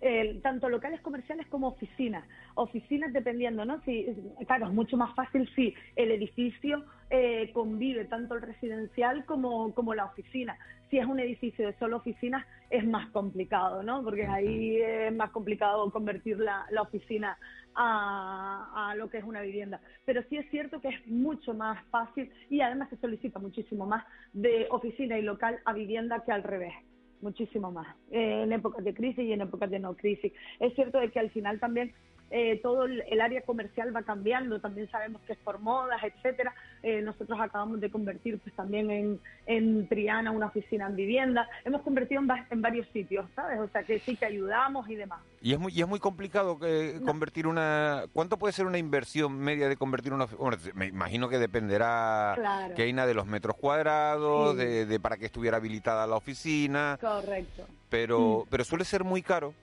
eh, 0.00 0.38
tanto 0.42 0.68
locales 0.68 1.00
comerciales 1.00 1.46
como 1.48 1.68
oficinas. 1.68 2.24
Oficinas 2.54 3.12
dependiendo, 3.12 3.64
¿no? 3.64 3.80
Si, 3.84 4.06
claro, 4.46 4.68
es 4.68 4.72
mucho 4.72 4.96
más 4.96 5.14
fácil 5.14 5.48
si 5.54 5.74
el 5.96 6.12
edificio 6.12 6.84
eh, 7.10 7.50
convive 7.52 8.04
tanto 8.04 8.34
el 8.34 8.42
residencial 8.42 9.24
como, 9.24 9.74
como 9.74 9.94
la 9.94 10.04
oficina. 10.06 10.56
Si 10.90 10.98
es 10.98 11.06
un 11.06 11.20
edificio 11.20 11.66
de 11.66 11.78
solo 11.78 11.98
oficinas 11.98 12.46
es 12.70 12.86
más 12.86 13.10
complicado, 13.10 13.82
¿no? 13.82 14.02
Porque 14.02 14.26
ahí 14.26 14.80
es 14.80 15.14
más 15.14 15.30
complicado 15.30 15.90
convertir 15.90 16.38
la, 16.38 16.66
la 16.70 16.82
oficina 16.82 17.38
a, 17.74 18.90
a, 18.90 18.94
lo 18.94 19.08
que 19.10 19.18
es 19.18 19.24
una 19.24 19.40
vivienda. 19.42 19.80
Pero 20.04 20.22
sí 20.28 20.36
es 20.36 20.48
cierto 20.50 20.80
que 20.80 20.88
es 20.88 21.06
mucho 21.06 21.54
más 21.54 21.84
fácil 21.90 22.30
y 22.50 22.60
además 22.60 22.88
se 22.90 22.96
solicita 22.96 23.38
muchísimo 23.38 23.86
más 23.86 24.04
de 24.32 24.66
oficina 24.70 25.18
y 25.18 25.22
local 25.22 25.58
a 25.64 25.72
vivienda 25.72 26.22
que 26.24 26.32
al 26.32 26.42
revés 26.42 26.74
muchísimo 27.20 27.70
más, 27.70 27.96
eh, 28.10 28.42
en 28.44 28.52
épocas 28.52 28.84
de 28.84 28.94
crisis 28.94 29.24
y 29.24 29.32
en 29.32 29.40
épocas 29.40 29.70
de 29.70 29.78
no 29.78 29.96
crisis. 29.96 30.32
Es 30.60 30.74
cierto 30.74 30.98
de 30.98 31.10
que 31.10 31.18
al 31.18 31.30
final 31.30 31.58
también 31.60 31.92
eh, 32.30 32.60
todo 32.62 32.84
el, 32.84 33.20
área 33.20 33.40
comercial 33.42 33.94
va 33.94 34.02
cambiando, 34.02 34.60
también 34.60 34.90
sabemos 34.90 35.20
que 35.22 35.32
es 35.32 35.38
por 35.38 35.58
modas, 35.60 36.02
etcétera. 36.02 36.54
Eh, 36.82 37.00
nosotros 37.00 37.38
acabamos 37.40 37.80
de 37.80 37.90
convertir 37.90 38.38
pues 38.38 38.54
también 38.54 38.90
en, 38.90 39.20
en 39.46 39.88
Triana 39.88 40.30
una 40.30 40.46
oficina 40.46 40.86
en 40.86 40.96
vivienda. 40.96 41.48
Hemos 41.64 41.82
convertido 41.82 42.20
en, 42.20 42.28
en, 42.50 42.62
varios 42.62 42.86
sitios, 42.88 43.26
¿sabes? 43.34 43.58
O 43.60 43.68
sea 43.68 43.82
que 43.82 43.98
sí 43.98 44.14
que 44.16 44.26
ayudamos 44.26 44.88
y 44.88 44.96
demás. 44.96 45.20
Y 45.40 45.52
es 45.52 45.58
muy, 45.58 45.72
y 45.72 45.80
es 45.80 45.88
muy 45.88 46.00
complicado 46.00 46.58
que 46.58 47.00
convertir 47.04 47.46
una... 47.46 48.04
¿Cuánto 48.12 48.36
puede 48.36 48.52
ser 48.52 48.66
una 48.66 48.78
inversión 48.78 49.38
media 49.38 49.68
de 49.68 49.76
convertir 49.76 50.12
una... 50.12 50.26
Bueno, 50.26 50.58
me 50.74 50.86
imagino 50.86 51.28
que 51.28 51.38
dependerá, 51.38 52.34
claro. 52.36 52.74
Keina, 52.74 53.06
de 53.06 53.14
los 53.14 53.26
metros 53.26 53.56
cuadrados, 53.56 54.52
sí. 54.52 54.58
de, 54.58 54.86
de, 54.86 55.00
para 55.00 55.16
que 55.16 55.26
estuviera 55.26 55.56
habilitada 55.56 56.06
la 56.06 56.16
oficina. 56.16 56.98
Correcto. 57.00 57.66
Pero, 57.88 58.44
mm. 58.44 58.48
pero 58.50 58.64
suele 58.64 58.84
ser 58.84 59.04
muy 59.04 59.22
caro. 59.22 59.54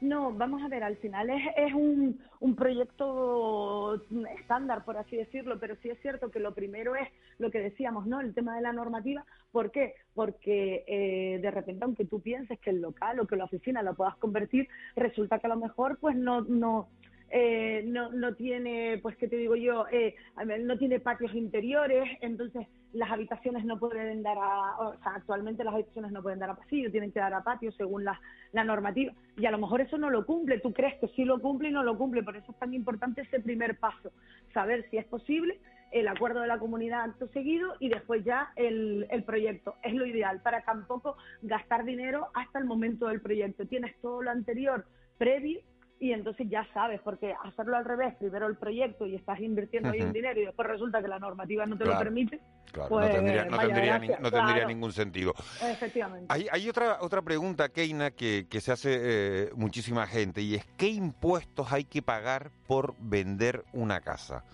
No, 0.00 0.30
vamos 0.32 0.62
a 0.62 0.68
ver, 0.68 0.84
al 0.84 0.96
final 0.98 1.30
es, 1.30 1.42
es 1.56 1.72
un, 1.72 2.20
un, 2.40 2.54
proyecto 2.54 4.02
estándar, 4.38 4.84
por 4.84 4.98
así 4.98 5.16
decirlo, 5.16 5.58
pero 5.58 5.74
sí 5.76 5.88
es 5.88 5.98
cierto 6.02 6.30
que 6.30 6.38
lo 6.38 6.54
primero 6.54 6.94
es 6.94 7.08
lo 7.38 7.50
que 7.50 7.60
decíamos, 7.60 8.06
¿no? 8.06 8.20
El 8.20 8.34
tema 8.34 8.56
de 8.56 8.62
la 8.62 8.74
normativa. 8.74 9.24
¿Por 9.52 9.70
qué? 9.70 9.94
Porque 10.14 10.84
eh, 10.86 11.38
de 11.40 11.50
repente, 11.50 11.84
aunque 11.84 12.04
tú 12.04 12.20
pienses 12.20 12.60
que 12.60 12.70
el 12.70 12.82
local 12.82 13.20
o 13.20 13.26
que 13.26 13.36
la 13.36 13.44
oficina 13.44 13.82
lo 13.82 13.94
puedas 13.94 14.16
convertir, 14.16 14.68
resulta 14.96 15.38
que 15.38 15.46
a 15.46 15.50
lo 15.50 15.56
mejor 15.56 15.98
pues 15.98 16.14
no, 16.14 16.42
no, 16.42 16.88
eh, 17.30 17.82
no, 17.86 18.12
no 18.12 18.34
tiene, 18.34 18.98
pues, 19.02 19.16
¿qué 19.16 19.28
te 19.28 19.36
digo 19.36 19.56
yo? 19.56 19.86
Eh, 19.90 20.14
no 20.60 20.78
tiene 20.78 21.00
patios 21.00 21.34
interiores, 21.34 22.06
entonces 22.20 22.66
las 22.96 23.10
habitaciones 23.10 23.64
no 23.64 23.78
pueden 23.78 24.22
dar 24.22 24.38
a, 24.38 24.78
o 24.78 24.96
sea, 25.02 25.12
actualmente 25.16 25.64
las 25.64 25.74
habitaciones 25.74 26.12
no 26.12 26.22
pueden 26.22 26.38
dar 26.38 26.50
a 26.50 26.56
pasillo, 26.56 26.90
tienen 26.90 27.12
que 27.12 27.20
dar 27.20 27.34
a 27.34 27.42
patio 27.42 27.70
según 27.72 28.04
la, 28.04 28.20
la 28.52 28.64
normativa. 28.64 29.12
Y 29.36 29.46
a 29.46 29.50
lo 29.50 29.58
mejor 29.58 29.80
eso 29.80 29.98
no 29.98 30.10
lo 30.10 30.24
cumple, 30.24 30.60
tú 30.60 30.72
crees 30.72 30.98
que 31.00 31.08
sí 31.08 31.24
lo 31.24 31.40
cumple 31.40 31.68
y 31.68 31.72
no 31.72 31.82
lo 31.82 31.96
cumple, 31.96 32.22
por 32.22 32.36
eso 32.36 32.52
es 32.52 32.58
tan 32.58 32.74
importante 32.74 33.22
ese 33.22 33.40
primer 33.40 33.78
paso, 33.78 34.12
saber 34.52 34.88
si 34.90 34.96
es 34.96 35.04
posible 35.06 35.60
el 35.92 36.08
acuerdo 36.08 36.40
de 36.40 36.48
la 36.48 36.58
comunidad 36.58 37.02
acto 37.02 37.28
seguido 37.28 37.74
y 37.78 37.88
después 37.88 38.24
ya 38.24 38.50
el, 38.56 39.06
el 39.10 39.22
proyecto. 39.22 39.76
Es 39.82 39.94
lo 39.94 40.04
ideal 40.04 40.40
para 40.40 40.62
tampoco 40.62 41.16
gastar 41.42 41.84
dinero 41.84 42.28
hasta 42.34 42.58
el 42.58 42.64
momento 42.64 43.06
del 43.06 43.20
proyecto. 43.20 43.66
Tienes 43.66 43.94
todo 44.00 44.22
lo 44.22 44.30
anterior 44.30 44.86
previo 45.16 45.60
y 45.98 46.12
entonces 46.12 46.46
ya 46.50 46.66
sabes, 46.74 47.00
porque 47.02 47.34
hacerlo 47.44 47.76
al 47.76 47.84
revés, 47.84 48.14
primero 48.16 48.46
el 48.46 48.56
proyecto 48.56 49.06
y 49.06 49.14
estás 49.14 49.40
invirtiendo 49.40 49.90
ahí 49.90 50.02
un 50.02 50.12
dinero 50.12 50.40
y 50.40 50.44
después 50.44 50.68
resulta 50.68 51.00
que 51.00 51.08
la 51.08 51.18
normativa 51.18 51.64
no 51.64 51.78
te 51.78 51.84
claro, 51.84 51.98
lo 51.98 52.04
permite, 52.04 52.40
claro, 52.70 52.88
pues 52.90 53.06
no 53.06 53.12
tendría, 53.12 53.44
no 53.46 53.58
tendría, 53.58 53.98
gracia, 53.98 54.18
no 54.20 54.30
tendría 54.30 54.54
claro. 54.54 54.68
ningún 54.68 54.92
sentido. 54.92 55.34
Efectivamente. 55.62 56.26
Hay, 56.28 56.46
hay 56.50 56.68
otra, 56.68 56.98
otra 57.00 57.22
pregunta, 57.22 57.70
Keina, 57.70 58.10
que, 58.10 58.46
que 58.50 58.60
se 58.60 58.72
hace 58.72 58.98
eh, 59.00 59.50
muchísima 59.54 60.06
gente 60.06 60.42
y 60.42 60.54
es 60.54 60.66
¿qué 60.76 60.88
impuestos 60.88 61.72
hay 61.72 61.84
que 61.84 62.02
pagar 62.02 62.50
por 62.66 62.94
vender 62.98 63.64
una 63.72 64.00
casa? 64.00 64.44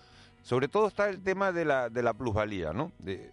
Sobre 0.43 0.67
todo 0.69 0.87
está 0.87 1.09
el 1.09 1.21
tema 1.21 1.51
de 1.51 1.65
la, 1.65 1.89
de 1.89 2.03
la 2.03 2.13
plusvalía, 2.13 2.71
¿no? 2.71 2.91
De, 2.99 3.31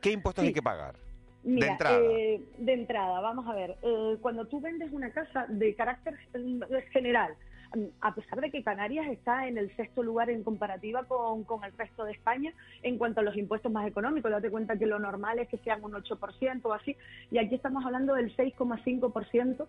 ¿Qué 0.00 0.12
impuestos 0.12 0.42
Sí. 0.42 0.48
hay 0.48 0.54
que 0.54 0.62
pagar? 0.62 0.96
Mira, 1.44 1.66
de 1.66 1.72
entrada. 1.72 2.00
eh, 2.00 2.40
de 2.58 2.72
entrada, 2.72 3.20
vamos 3.20 3.46
a 3.46 3.54
ver, 3.54 3.76
eh, 3.82 4.16
cuando 4.20 4.46
tú 4.46 4.60
vendes 4.60 4.90
una 4.92 5.10
casa 5.10 5.46
de 5.48 5.74
carácter 5.74 6.14
mm, 6.34 6.62
general, 6.90 7.34
mm, 7.76 7.84
a 8.00 8.14
pesar 8.14 8.40
de 8.40 8.50
que 8.50 8.62
Canarias 8.62 9.06
está 9.08 9.46
en 9.46 9.58
el 9.58 9.74
sexto 9.76 10.02
lugar 10.02 10.30
en 10.30 10.42
comparativa 10.42 11.04
con, 11.04 11.44
con 11.44 11.62
el 11.64 11.72
resto 11.76 12.04
de 12.04 12.12
España 12.12 12.52
en 12.82 12.96
cuanto 12.96 13.20
a 13.20 13.24
los 13.24 13.36
impuestos 13.36 13.70
más 13.70 13.86
económicos, 13.86 14.30
date 14.30 14.50
cuenta 14.50 14.78
que 14.78 14.86
lo 14.86 14.98
normal 14.98 15.38
es 15.38 15.48
que 15.48 15.58
sean 15.58 15.84
un 15.84 15.92
8% 15.92 16.60
o 16.64 16.72
así, 16.72 16.96
y 17.30 17.38
aquí 17.38 17.54
estamos 17.54 17.84
hablando 17.84 18.14
del 18.14 18.34
6,5% 18.34 19.68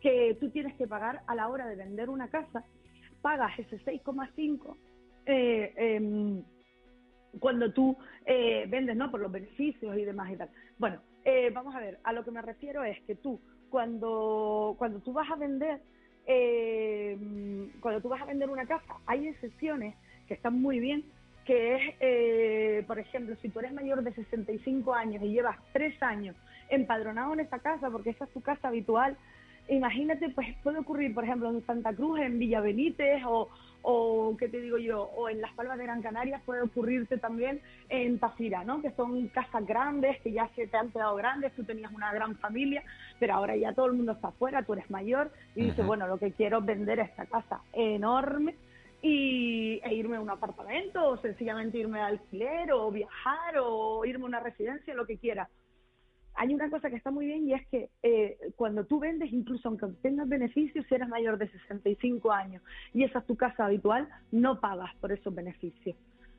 que 0.00 0.36
tú 0.38 0.50
tienes 0.50 0.74
que 0.76 0.86
pagar 0.86 1.22
a 1.26 1.34
la 1.34 1.48
hora 1.48 1.66
de 1.66 1.74
vender 1.74 2.08
una 2.08 2.28
casa, 2.28 2.64
pagas 3.20 3.58
ese 3.58 3.78
6,5% 3.84 4.76
eh, 5.26 5.72
em, 5.76 6.42
cuando 7.40 7.72
tú 7.72 7.96
eh, 8.24 8.66
vendes, 8.68 8.96
¿no? 8.96 9.10
Por 9.10 9.20
los 9.20 9.32
beneficios 9.32 9.96
y 9.96 10.04
demás 10.04 10.32
y 10.32 10.36
tal. 10.36 10.48
Bueno, 10.78 11.00
eh, 11.26 11.50
vamos 11.52 11.74
a 11.74 11.80
ver, 11.80 11.98
a 12.04 12.12
lo 12.12 12.24
que 12.24 12.30
me 12.30 12.40
refiero 12.40 12.84
es 12.84 13.00
que 13.02 13.16
tú, 13.16 13.40
cuando, 13.68 14.76
cuando 14.78 15.00
tú 15.00 15.12
vas 15.12 15.28
a 15.28 15.34
vender, 15.34 15.80
eh, 16.24 17.18
cuando 17.80 18.00
tú 18.00 18.08
vas 18.08 18.22
a 18.22 18.26
vender 18.26 18.48
una 18.48 18.64
casa, 18.64 18.94
hay 19.06 19.26
excepciones 19.26 19.96
que 20.28 20.34
están 20.34 20.62
muy 20.62 20.78
bien, 20.78 21.04
que 21.44 21.74
es, 21.74 21.94
eh, 21.98 22.84
por 22.86 23.00
ejemplo, 23.00 23.34
si 23.42 23.48
tú 23.48 23.58
eres 23.58 23.72
mayor 23.72 24.04
de 24.04 24.14
65 24.14 24.94
años 24.94 25.20
y 25.24 25.32
llevas 25.32 25.56
tres 25.72 26.00
años 26.00 26.36
empadronado 26.68 27.32
en 27.32 27.40
esa 27.40 27.58
casa, 27.58 27.90
porque 27.90 28.10
esa 28.10 28.26
es 28.26 28.30
tu 28.30 28.40
casa 28.40 28.68
habitual, 28.68 29.16
imagínate, 29.68 30.28
pues 30.28 30.46
puede 30.62 30.78
ocurrir, 30.78 31.12
por 31.12 31.24
ejemplo, 31.24 31.50
en 31.50 31.66
Santa 31.66 31.92
Cruz, 31.92 32.20
en 32.20 32.38
Villa 32.38 32.60
Benítez 32.60 33.24
o, 33.26 33.48
o 33.88 34.36
qué 34.36 34.48
te 34.48 34.60
digo 34.60 34.78
yo, 34.78 35.02
o 35.16 35.28
en 35.28 35.40
las 35.40 35.52
Palmas 35.54 35.78
de 35.78 35.84
Gran 35.84 36.02
Canaria 36.02 36.42
puede 36.44 36.62
ocurrirte 36.62 37.18
también 37.18 37.60
en 37.88 38.18
Tafira, 38.18 38.64
¿no? 38.64 38.82
Que 38.82 38.90
son 38.90 39.28
casas 39.28 39.64
grandes, 39.64 40.20
que 40.22 40.32
ya 40.32 40.50
se 40.56 40.66
te 40.66 40.76
han 40.76 40.90
quedado 40.90 41.14
grandes, 41.14 41.52
tú 41.54 41.62
tenías 41.62 41.92
una 41.92 42.12
gran 42.12 42.36
familia, 42.38 42.82
pero 43.20 43.34
ahora 43.34 43.54
ya 43.54 43.72
todo 43.74 43.86
el 43.86 43.92
mundo 43.92 44.10
está 44.10 44.28
afuera, 44.28 44.64
tú 44.64 44.72
eres 44.72 44.90
mayor 44.90 45.30
y 45.54 45.66
dices, 45.66 45.86
bueno, 45.86 46.08
lo 46.08 46.18
que 46.18 46.32
quiero 46.32 46.58
es 46.58 46.66
vender 46.66 46.98
esta 46.98 47.26
casa 47.26 47.60
enorme 47.72 48.56
y, 49.02 49.80
e 49.84 49.94
irme 49.94 50.16
a 50.16 50.20
un 50.20 50.30
apartamento 50.30 51.06
o 51.06 51.16
sencillamente 51.18 51.78
irme 51.78 52.00
a 52.00 52.06
alquiler 52.06 52.72
o 52.72 52.90
viajar 52.90 53.54
o 53.60 54.04
irme 54.04 54.24
a 54.24 54.28
una 54.28 54.40
residencia, 54.40 54.94
lo 54.94 55.06
que 55.06 55.16
quiera 55.16 55.48
hay 56.36 56.54
una 56.54 56.70
cosa 56.70 56.90
que 56.90 56.96
está 56.96 57.10
muy 57.10 57.26
bien 57.26 57.48
y 57.48 57.54
es 57.54 57.66
que 57.68 57.90
eh, 58.02 58.38
cuando 58.56 58.84
tú 58.84 58.98
vendes, 59.00 59.32
incluso 59.32 59.68
aunque 59.68 59.86
obtengas 59.86 60.28
beneficios, 60.28 60.84
si 60.88 60.94
eres 60.94 61.08
mayor 61.08 61.38
de 61.38 61.48
65 61.50 62.30
años 62.30 62.62
y 62.92 63.04
esa 63.04 63.20
es 63.20 63.26
tu 63.26 63.36
casa 63.36 63.66
habitual, 63.66 64.08
no 64.30 64.60
pagas 64.60 64.94
por 64.96 65.12
esos 65.12 65.34
beneficios. 65.34 65.96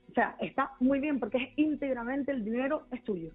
O 0.09 0.13
sea, 0.13 0.35
está 0.39 0.71
muy 0.79 0.99
bien 0.99 1.19
porque 1.19 1.37
es 1.37 1.49
íntegramente 1.57 2.31
el 2.31 2.45
dinero 2.45 2.87
es 2.91 3.03
tuyo. 3.03 3.31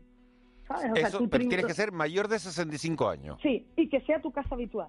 ¿Sabes? 0.67 0.93
O 0.93 0.97
sea, 0.97 1.11
tú 1.11 1.29
pero 1.29 1.47
tienes 1.49 1.67
que 1.67 1.75
ser 1.75 1.93
mayor 1.93 2.29
de 2.29 2.39
65 2.39 3.09
años. 3.09 3.39
Sí, 3.43 3.67
y 3.77 3.89
que 3.89 4.01
sea 4.03 4.21
tu 4.23 4.31
casa 4.31 4.55
habitual. 4.55 4.89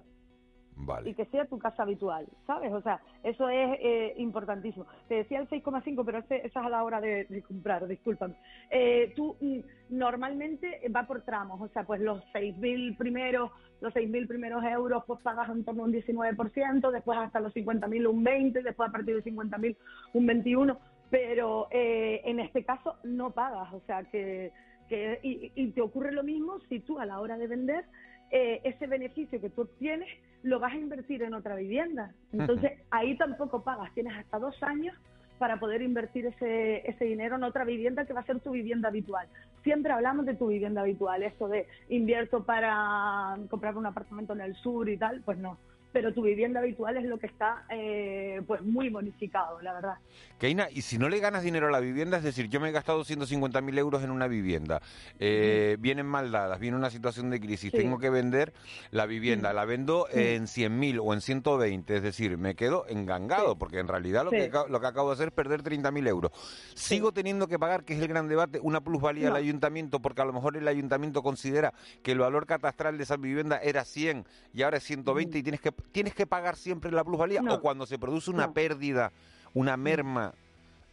Y 1.04 1.14
que 1.14 1.24
sea 1.26 1.46
tu 1.46 1.58
casa 1.58 1.84
habitual, 1.84 2.26
¿sabes? 2.46 2.72
O 2.72 2.82
sea, 2.82 3.00
eso 3.22 3.48
es 3.48 3.78
eh, 3.80 4.14
importantísimo. 4.18 4.86
Te 5.08 5.16
decía 5.16 5.38
el 5.38 5.48
6,5, 5.48 6.04
pero 6.04 6.18
ese, 6.18 6.38
esa 6.38 6.60
es 6.60 6.66
a 6.66 6.68
la 6.68 6.82
hora 6.82 7.00
de, 7.00 7.42
comprar, 7.46 7.86
discúlpame. 7.86 8.34
Eh, 8.70 9.12
tú 9.14 9.36
mm, 9.40 9.60
normalmente 9.90 10.80
va 10.94 11.06
por 11.06 11.22
tramos, 11.22 11.60
o 11.60 11.68
sea, 11.68 11.84
pues 11.84 12.00
los 12.00 12.22
6.000 12.32 12.96
primeros, 12.96 13.50
los 13.80 13.94
6.000 13.94 14.26
primeros 14.26 14.64
euros, 14.64 15.04
pues 15.06 15.20
pagas 15.22 15.48
en 15.48 15.64
torno 15.64 15.82
a 15.82 15.86
un 15.86 15.92
19%, 15.92 16.90
después 16.90 17.18
hasta 17.18 17.40
los 17.40 17.54
50.000 17.54 18.06
un 18.06 18.24
20%, 18.24 18.62
después 18.62 18.88
a 18.88 18.92
partir 18.92 19.14
de 19.14 19.30
50.000 19.30 19.76
un 20.12 20.26
21%, 20.26 20.78
pero 21.08 21.68
eh, 21.70 22.20
en 22.24 22.40
este 22.40 22.64
caso 22.64 22.96
no 23.04 23.30
pagas, 23.30 23.72
o 23.72 23.80
sea, 23.86 24.02
que, 24.04 24.52
que 24.88 25.20
y, 25.22 25.52
y 25.54 25.70
te 25.70 25.80
ocurre 25.80 26.12
lo 26.12 26.24
mismo 26.24 26.58
si 26.68 26.80
tú 26.80 26.98
a 26.98 27.06
la 27.06 27.20
hora 27.20 27.38
de 27.38 27.46
vender 27.46 27.84
eh, 28.30 28.60
ese 28.64 28.86
beneficio 28.86 29.40
que 29.40 29.50
tú 29.50 29.62
obtienes 29.62 30.08
lo 30.42 30.60
vas 30.60 30.72
a 30.72 30.76
invertir 30.76 31.22
en 31.22 31.34
otra 31.34 31.56
vivienda. 31.56 32.12
Entonces, 32.32 32.72
ahí 32.90 33.16
tampoco 33.16 33.62
pagas. 33.62 33.92
Tienes 33.94 34.14
hasta 34.16 34.38
dos 34.38 34.62
años 34.62 34.94
para 35.38 35.58
poder 35.58 35.82
invertir 35.82 36.26
ese, 36.26 36.88
ese 36.88 37.04
dinero 37.04 37.36
en 37.36 37.44
otra 37.44 37.64
vivienda 37.64 38.04
que 38.04 38.12
va 38.12 38.20
a 38.20 38.26
ser 38.26 38.40
tu 38.40 38.52
vivienda 38.52 38.88
habitual. 38.88 39.26
Siempre 39.62 39.92
hablamos 39.92 40.26
de 40.26 40.34
tu 40.34 40.48
vivienda 40.48 40.82
habitual, 40.82 41.22
esto 41.22 41.48
de 41.48 41.66
invierto 41.88 42.44
para 42.44 43.36
comprar 43.48 43.76
un 43.76 43.86
apartamento 43.86 44.32
en 44.34 44.42
el 44.42 44.54
sur 44.56 44.88
y 44.88 44.96
tal, 44.96 45.22
pues 45.24 45.38
no. 45.38 45.58
Pero 45.94 46.12
tu 46.12 46.22
vivienda 46.22 46.58
habitual 46.58 46.96
es 46.96 47.04
lo 47.04 47.18
que 47.18 47.28
está 47.28 47.64
eh, 47.70 48.42
pues 48.48 48.60
muy 48.62 48.88
bonificado, 48.88 49.60
la 49.62 49.72
verdad. 49.72 49.94
Keina, 50.38 50.66
y 50.68 50.82
si 50.82 50.98
no 50.98 51.08
le 51.08 51.20
ganas 51.20 51.44
dinero 51.44 51.68
a 51.68 51.70
la 51.70 51.78
vivienda, 51.78 52.18
es 52.18 52.24
decir, 52.24 52.48
yo 52.48 52.58
me 52.58 52.70
he 52.70 52.72
gastado 52.72 53.04
150.000 53.04 53.78
euros 53.78 54.02
en 54.02 54.10
una 54.10 54.26
vivienda, 54.26 54.82
eh, 55.20 55.76
vienen 55.78 56.06
mal 56.06 56.32
dadas, 56.32 56.58
viene 56.58 56.76
una 56.76 56.90
situación 56.90 57.30
de 57.30 57.38
crisis, 57.38 57.70
tengo 57.70 57.98
que 57.98 58.10
vender 58.10 58.52
la 58.90 59.06
vivienda, 59.06 59.52
la 59.52 59.64
vendo 59.64 60.08
en 60.10 60.46
100.000 60.46 61.00
o 61.00 61.14
en 61.14 61.20
120, 61.20 61.96
es 61.96 62.02
decir, 62.02 62.38
me 62.38 62.56
quedo 62.56 62.86
engangado, 62.88 63.56
porque 63.56 63.78
en 63.78 63.86
realidad 63.86 64.24
lo, 64.24 64.30
que, 64.30 64.50
lo 64.68 64.80
que 64.80 64.86
acabo 64.88 65.10
de 65.10 65.14
hacer 65.14 65.28
es 65.28 65.34
perder 65.34 65.62
30.000 65.62 66.08
euros. 66.08 66.32
Sigo 66.74 67.12
teniendo 67.12 67.46
que 67.46 67.56
pagar, 67.56 67.84
que 67.84 67.94
es 67.94 68.00
el 68.00 68.08
gran 68.08 68.26
debate, 68.26 68.58
una 68.60 68.80
plusvalía 68.80 69.28
al 69.28 69.36
ayuntamiento, 69.36 70.00
porque 70.00 70.22
a 70.22 70.24
lo 70.24 70.32
mejor 70.32 70.56
el 70.56 70.66
ayuntamiento 70.66 71.22
considera 71.22 71.72
que 72.02 72.10
el 72.10 72.18
valor 72.18 72.46
catastral 72.46 72.98
de 72.98 73.04
esa 73.04 73.16
vivienda 73.16 73.58
era 73.58 73.84
100 73.84 74.26
y 74.52 74.62
ahora 74.62 74.78
es 74.78 74.82
120 74.82 75.38
y 75.38 75.42
tienes 75.44 75.60
que 75.60 75.72
tienes 75.92 76.14
que 76.14 76.26
pagar 76.26 76.56
siempre 76.56 76.90
la 76.90 77.04
plusvalía 77.04 77.42
o 77.48 77.60
cuando 77.60 77.86
se 77.86 77.98
produce 77.98 78.30
una 78.30 78.52
pérdida, 78.52 79.12
una 79.54 79.76
merma, 79.76 80.34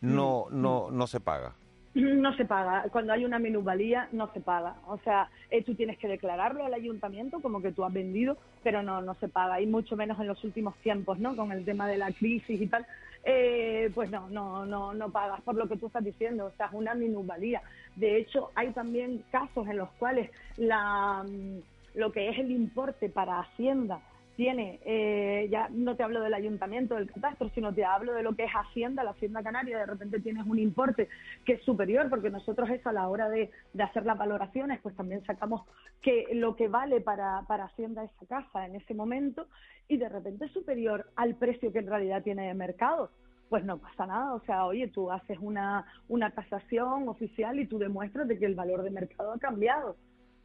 no 0.01 0.45
no 0.51 0.89
no 0.91 1.07
se 1.07 1.19
paga. 1.19 1.55
No 1.93 2.33
se 2.37 2.45
paga. 2.45 2.85
Cuando 2.89 3.11
hay 3.11 3.25
una 3.25 3.37
minusvalía, 3.37 4.07
no 4.13 4.31
se 4.31 4.39
paga. 4.39 4.75
O 4.87 4.97
sea, 4.99 5.29
eh, 5.49 5.61
tú 5.61 5.75
tienes 5.75 5.97
que 5.97 6.07
declararlo 6.07 6.65
al 6.65 6.73
ayuntamiento 6.73 7.41
como 7.41 7.61
que 7.61 7.73
tú 7.73 7.83
has 7.83 7.91
vendido, 7.91 8.37
pero 8.63 8.81
no, 8.81 9.01
no 9.01 9.15
se 9.15 9.27
paga. 9.27 9.59
Y 9.59 9.67
mucho 9.67 9.97
menos 9.97 10.17
en 10.19 10.27
los 10.27 10.41
últimos 10.45 10.73
tiempos, 10.77 11.19
¿no? 11.19 11.35
Con 11.35 11.51
el 11.51 11.65
tema 11.65 11.89
de 11.89 11.97
la 11.97 12.13
crisis 12.13 12.61
y 12.61 12.67
tal. 12.67 12.85
Eh, 13.25 13.91
pues 13.93 14.09
no, 14.09 14.29
no, 14.29 14.65
no, 14.65 14.93
no 14.93 15.11
pagas 15.11 15.41
por 15.41 15.55
lo 15.55 15.67
que 15.67 15.75
tú 15.75 15.87
estás 15.87 16.03
diciendo. 16.03 16.45
O 16.45 16.51
sea, 16.51 16.67
es 16.67 16.73
una 16.73 16.93
minusvalía. 16.93 17.61
De 17.97 18.17
hecho, 18.17 18.51
hay 18.55 18.71
también 18.71 19.25
casos 19.29 19.67
en 19.67 19.77
los 19.77 19.89
cuales 19.99 20.31
la, 20.55 21.25
mm, 21.27 21.59
lo 21.95 22.13
que 22.13 22.29
es 22.29 22.39
el 22.39 22.51
importe 22.51 23.09
para 23.09 23.41
Hacienda 23.41 23.99
tiene, 24.35 24.79
eh, 24.85 25.47
ya 25.51 25.67
no 25.69 25.95
te 25.95 26.03
hablo 26.03 26.21
del 26.21 26.33
ayuntamiento, 26.33 26.95
del 26.95 27.11
catastro, 27.11 27.49
sino 27.49 27.73
te 27.73 27.85
hablo 27.85 28.13
de 28.13 28.23
lo 28.23 28.35
que 28.35 28.45
es 28.45 28.51
Hacienda, 28.51 29.03
la 29.03 29.11
Hacienda 29.11 29.43
Canaria, 29.43 29.77
de 29.77 29.85
repente 29.85 30.19
tienes 30.19 30.45
un 30.45 30.59
importe 30.59 31.09
que 31.45 31.53
es 31.53 31.63
superior, 31.63 32.09
porque 32.09 32.29
nosotros 32.29 32.69
eso 32.69 32.89
a 32.89 32.93
la 32.93 33.07
hora 33.07 33.29
de, 33.29 33.51
hacer 33.79 34.05
las 34.05 34.17
valoraciones, 34.17 34.79
pues 34.81 34.95
también 34.95 35.23
sacamos 35.25 35.61
que 36.01 36.27
lo 36.33 36.55
que 36.55 36.67
vale 36.67 37.01
para, 37.01 37.45
Hacienda 37.47 38.03
esa 38.03 38.25
casa 38.27 38.65
en 38.65 38.75
ese 38.75 38.93
momento, 38.93 39.47
y 39.87 39.97
de 39.97 40.09
repente 40.09 40.45
es 40.45 40.51
superior 40.51 41.11
al 41.15 41.35
precio 41.35 41.71
que 41.71 41.79
en 41.79 41.87
realidad 41.87 42.23
tiene 42.23 42.47
de 42.47 42.53
mercado 42.53 43.11
pues 43.49 43.65
no 43.65 43.79
pasa 43.79 44.05
nada. 44.05 44.33
O 44.33 44.39
sea, 44.45 44.65
oye, 44.65 44.87
tú 44.87 45.11
haces 45.11 45.37
una, 45.41 45.85
una 46.07 46.29
tasación 46.29 47.09
oficial 47.09 47.59
y 47.59 47.67
tú 47.67 47.79
demuestras 47.79 48.25
de 48.25 48.39
que 48.39 48.45
el 48.45 48.55
valor 48.55 48.81
de 48.81 48.91
mercado 48.91 49.33
ha 49.33 49.39
cambiado. 49.39 49.97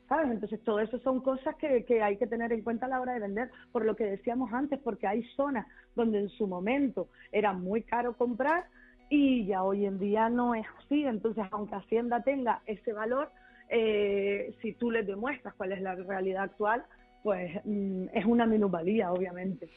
¿Sabes? 0.09 0.31
Entonces, 0.31 0.63
todo 0.63 0.81
eso 0.81 0.99
son 1.01 1.21
cosas 1.21 1.55
que, 1.57 1.85
que, 1.85 2.03
hay 2.03 2.17
que 2.17 2.27
tener 2.27 2.53
en 2.53 2.63
cuenta 2.63 2.87
a 2.87 2.89
la 2.89 3.01
hora 3.01 3.15
de 3.15 3.21
vender, 3.21 3.51
por 3.73 3.85
lo 3.85 3.97
que 3.97 4.05
decíamos 4.05 4.53
antes, 4.53 4.79
porque 4.81 5.07
hay 5.07 5.23
zonas 5.37 5.67
donde 5.95 6.21
en 6.21 6.29
su 6.31 6.47
momento 6.47 7.09
era 7.33 7.53
muy 7.53 7.83
caro 7.83 8.17
comprar 8.17 8.67
y 9.09 9.47
ya 9.47 9.63
hoy 9.63 9.87
en 9.87 9.99
día 9.99 10.29
no 10.29 10.55
es 10.55 10.67
así. 10.79 11.05
Entonces, 11.05 11.45
aunque 11.51 11.77
Hacienda 11.77 12.23
tenga 12.23 12.63
ese 12.67 12.93
valor, 12.93 13.31
eh, 13.69 14.55
si 14.63 14.73
tú 14.75 14.91
les 14.91 15.07
demuestras 15.07 15.55
cuál 15.55 15.73
es 15.73 15.81
la 15.81 15.95
realidad 15.95 16.45
actual, 16.45 16.85
pues 17.27 17.61
mm, 17.65 18.05
es 18.15 18.25
una 18.25 18.47
minusvalía, 18.47 19.11
obviamente. 19.11 19.69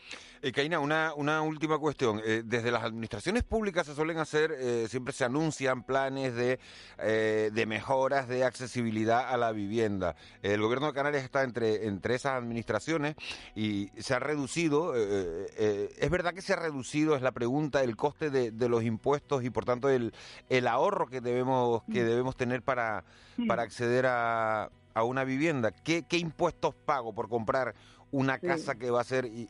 Eh, 0.44 0.52
Kaina, 0.52 0.80
una, 0.80 1.16
una 1.16 1.42
última 1.42 1.80
cuestión. 1.80 2.22
Eh, 2.24 2.44
desde 2.46 2.70
las 2.70 2.84
administraciones 2.84 3.42
públicas 3.42 3.88
se 3.88 3.96
suelen 3.96 4.20
hacer, 4.20 4.52
eh, 4.52 4.86
siempre 4.88 5.16
se 5.16 5.26
anuncian 5.26 5.82
planes 5.82 6.36
de, 6.36 6.60
eh, 7.00 7.50
de 7.52 7.66
mejoras 7.66 8.28
de 8.28 8.44
accesibilidad 8.44 9.34
a 9.34 9.36
la 9.36 9.52
vivienda. 9.52 10.16
El 10.44 10.62
gobierno 10.62 10.86
de 10.86 10.94
Canarias 10.94 11.24
está 11.24 11.42
entre, 11.42 11.88
entre 11.88 12.14
esas 12.14 12.34
administraciones 12.34 13.16
y 13.56 13.88
se 13.98 14.14
ha 14.14 14.20
reducido, 14.20 14.94
es 14.96 16.10
verdad 16.12 16.36
que 16.36 16.44
se 16.44 16.54
ha 16.54 16.58
reducido, 16.58 17.16
es 17.16 17.24
la 17.24 17.32
pregunta, 17.32 17.82
el 17.82 17.96
coste 17.96 18.30
de, 18.30 18.52
de 18.52 18.70
los 18.70 18.84
impuestos 18.84 19.44
y 19.44 19.50
por 19.50 19.66
tanto 19.66 19.90
el, 19.90 20.14
el 20.50 20.68
ahorro 20.68 21.08
que 21.08 21.20
debemos, 21.20 21.82
que 21.86 22.04
mm. 22.04 22.08
debemos 22.08 22.36
tener 22.38 22.62
para, 22.62 23.04
para 23.48 23.64
acceder 23.64 24.06
a, 24.06 24.70
a 25.00 25.04
una 25.04 25.24
vivienda, 25.24 25.72
¿qué, 25.72 26.04
qué 26.08 26.18
impuestos 26.18 26.76
pago 26.76 27.14
por 27.14 27.30
comprar 27.30 27.76
una 28.12 28.40
casa 28.40 28.76
que 28.76 28.92
va 28.92 29.02
a 29.02 29.04
ser, 29.04 29.26
y, 29.26 29.48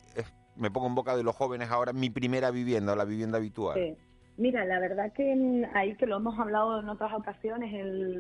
me 0.56 0.72
pongo 0.72 0.88
en 0.88 0.96
boca 0.96 1.15
de 1.15 1.24
los 1.24 1.36
jóvenes 1.36 1.70
ahora, 1.70 1.94
mi 1.94 2.10
primera 2.10 2.51
vivienda 2.51 2.94
o 2.94 2.96
la 2.96 3.06
vivienda 3.06 3.38
habitual? 3.38 3.98
Mira, 4.38 4.63
la 4.63 4.79
verdad 4.79 5.12
que 5.12 5.68
ahí 5.74 5.96
que 5.96 6.06
lo 6.06 6.15
hemos 6.15 6.39
hablado 6.39 6.79
en 6.79 6.88
otras 6.88 7.12
ocasiones, 7.13 7.74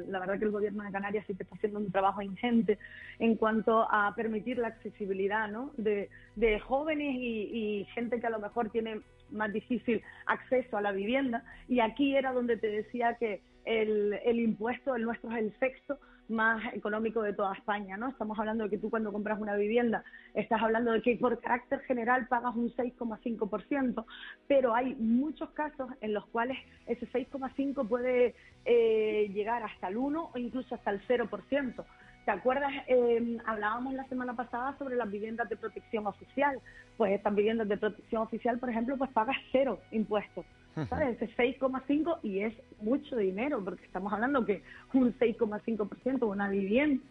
la 0.09 0.19
verdad 0.19 0.37
que 0.37 0.43
el 0.43 0.51
gobierno 0.51 0.83
de 0.83 0.91
Canarias 0.91 1.23
sí 1.25 1.33
que 1.33 1.43
está 1.43 1.55
haciendo 1.55 1.79
un 1.79 1.93
trabajo 1.93 2.21
ingente 2.21 2.77
en 3.19 3.35
cuanto 3.35 3.87
a 3.89 4.13
permitir 4.15 4.57
la 4.57 4.67
accesibilidad 4.67 5.47
¿no? 5.47 5.71
de, 5.77 6.09
de 6.35 6.59
jóvenes 6.59 7.15
y, 7.15 7.79
y 7.79 7.85
gente 7.93 8.19
que 8.19 8.27
a 8.27 8.31
lo 8.31 8.39
mejor 8.39 8.69
tiene 8.69 8.99
más 9.31 9.53
difícil 9.53 10.01
acceso 10.25 10.75
a 10.75 10.81
la 10.81 10.91
vivienda. 10.91 11.43
Y 11.69 11.79
aquí 11.79 12.13
era 12.15 12.33
donde 12.33 12.57
te 12.57 12.67
decía 12.67 13.15
que 13.15 13.41
el, 13.63 14.19
el 14.25 14.39
impuesto, 14.41 14.95
el 14.95 15.03
nuestro 15.03 15.31
es 15.31 15.37
el 15.37 15.59
sexto, 15.59 15.99
más 16.29 16.73
económico 16.73 17.21
de 17.21 17.33
toda 17.33 17.53
España, 17.53 17.97
¿no? 17.97 18.07
Estamos 18.07 18.37
hablando 18.39 18.63
de 18.63 18.69
que 18.69 18.77
tú 18.77 18.89
cuando 18.89 19.11
compras 19.11 19.39
una 19.39 19.55
vivienda 19.55 20.03
estás 20.33 20.61
hablando 20.61 20.91
de 20.91 21.01
que 21.01 21.15
por 21.17 21.39
carácter 21.39 21.79
general 21.81 22.27
pagas 22.27 22.55
un 22.55 22.71
6,5%, 22.71 24.05
pero 24.47 24.75
hay 24.75 24.95
muchos 24.95 25.49
casos 25.51 25.89
en 26.01 26.13
los 26.13 26.25
cuales 26.27 26.57
ese 26.87 27.07
6,5 27.07 27.87
puede 27.87 28.35
eh, 28.65 29.29
llegar 29.33 29.63
hasta 29.63 29.87
el 29.87 29.97
1 29.97 30.31
o 30.33 30.37
incluso 30.37 30.75
hasta 30.75 30.91
el 30.91 31.01
0%. 31.07 31.85
¿Te 32.25 32.31
acuerdas? 32.31 32.71
Eh, 32.87 33.37
hablábamos 33.45 33.93
la 33.95 34.07
semana 34.07 34.35
pasada 34.35 34.77
sobre 34.77 34.95
las 34.95 35.09
viviendas 35.09 35.49
de 35.49 35.57
protección 35.57 36.05
oficial. 36.05 36.59
Pues 36.97 37.13
estas 37.13 37.33
viviendas 37.33 37.67
de 37.67 37.77
protección 37.77 38.21
oficial, 38.21 38.59
por 38.59 38.69
ejemplo, 38.69 38.97
pues 38.97 39.09
pagas 39.11 39.37
cero 39.51 39.79
impuestos. 39.91 40.45
¿Sabes? 40.87 41.21
Es 41.21 41.35
6,5 41.37 42.19
y 42.23 42.39
es 42.39 42.53
mucho 42.81 43.17
dinero, 43.17 43.63
porque 43.63 43.85
estamos 43.85 44.13
hablando 44.13 44.45
que 44.45 44.61
un 44.93 45.13
6,5% 45.17 46.19
de 46.19 46.25
una 46.25 46.49
vivienda, 46.49 47.03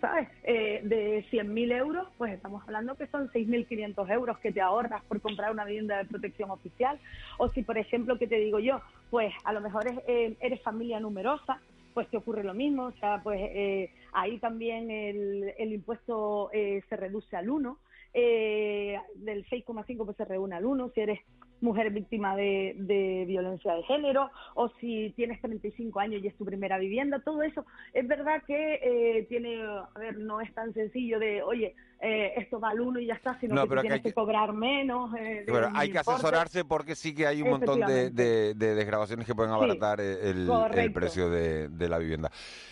¿sabes? 0.00 0.28
Eh, 0.42 0.80
de 0.84 1.24
100.000 1.30 1.76
euros, 1.76 2.08
pues 2.18 2.32
estamos 2.32 2.62
hablando 2.64 2.96
que 2.96 3.06
son 3.06 3.30
6.500 3.30 4.10
euros 4.10 4.38
que 4.38 4.52
te 4.52 4.60
ahorras 4.60 5.02
por 5.04 5.20
comprar 5.20 5.52
una 5.52 5.64
vivienda 5.64 5.98
de 5.98 6.06
protección 6.06 6.50
oficial. 6.50 6.98
O 7.38 7.48
si, 7.50 7.62
por 7.62 7.78
ejemplo, 7.78 8.18
que 8.18 8.26
te 8.26 8.36
digo 8.36 8.58
yo, 8.58 8.80
pues 9.10 9.32
a 9.44 9.52
lo 9.52 9.60
mejor 9.60 9.84
eh, 10.06 10.36
eres 10.40 10.60
familia 10.62 10.98
numerosa, 10.98 11.60
pues 11.94 12.08
te 12.08 12.16
ocurre 12.16 12.42
lo 12.42 12.54
mismo, 12.54 12.84
o 12.84 12.92
sea, 12.92 13.20
pues 13.22 13.38
eh, 13.42 13.92
ahí 14.12 14.38
también 14.38 14.90
el, 14.90 15.52
el 15.58 15.72
impuesto 15.74 16.48
se 16.52 16.96
reduce 16.96 17.36
al 17.36 17.50
1, 17.50 17.78
del 18.14 19.46
6,5 19.46 20.04
pues 20.06 20.16
se 20.16 20.24
reúne 20.24 20.56
al 20.56 20.64
1, 20.64 20.90
si 20.94 21.00
eres 21.00 21.20
mujer 21.62 21.90
víctima 21.90 22.36
de, 22.36 22.74
de, 22.76 23.24
violencia 23.26 23.74
de 23.74 23.82
género, 23.84 24.30
o 24.54 24.68
si 24.80 25.12
tienes 25.16 25.40
35 25.40 26.00
años 26.00 26.22
y 26.22 26.26
es 26.26 26.36
tu 26.36 26.44
primera 26.44 26.78
vivienda, 26.78 27.20
todo 27.20 27.42
eso. 27.42 27.64
Es 27.92 28.06
verdad 28.06 28.42
que 28.46 28.80
eh, 28.82 29.26
tiene, 29.28 29.62
a 29.62 29.98
ver, 29.98 30.18
no 30.18 30.40
es 30.40 30.52
tan 30.54 30.74
sencillo 30.74 31.18
de, 31.18 31.42
oye, 31.42 31.74
eh, 32.04 32.32
esto 32.36 32.58
va 32.58 32.70
al 32.70 32.80
uno 32.80 32.98
y 32.98 33.06
ya 33.06 33.14
está, 33.14 33.38
sino 33.38 33.66
que, 33.68 33.76
tienes 33.80 34.02
que, 34.02 34.12
cobrar 34.12 34.52
menos. 34.52 35.14
Eh, 35.16 35.46
hay 35.72 35.92
que 35.92 35.98
asesorarse 35.98 36.64
porque 36.64 36.96
sí 36.96 37.14
que 37.14 37.28
hay 37.28 37.42
un 37.42 37.50
montón 37.50 37.78
de, 37.78 38.10
de, 38.10 38.54
desgrabaciones 38.54 39.24
que 39.24 39.36
pueden 39.36 39.52
abaratar 39.52 40.00
el, 40.00 40.50
el, 40.74 40.92
precio 40.92 41.30
de, 41.30 41.88
la 41.88 41.98
vivienda. 41.98 42.30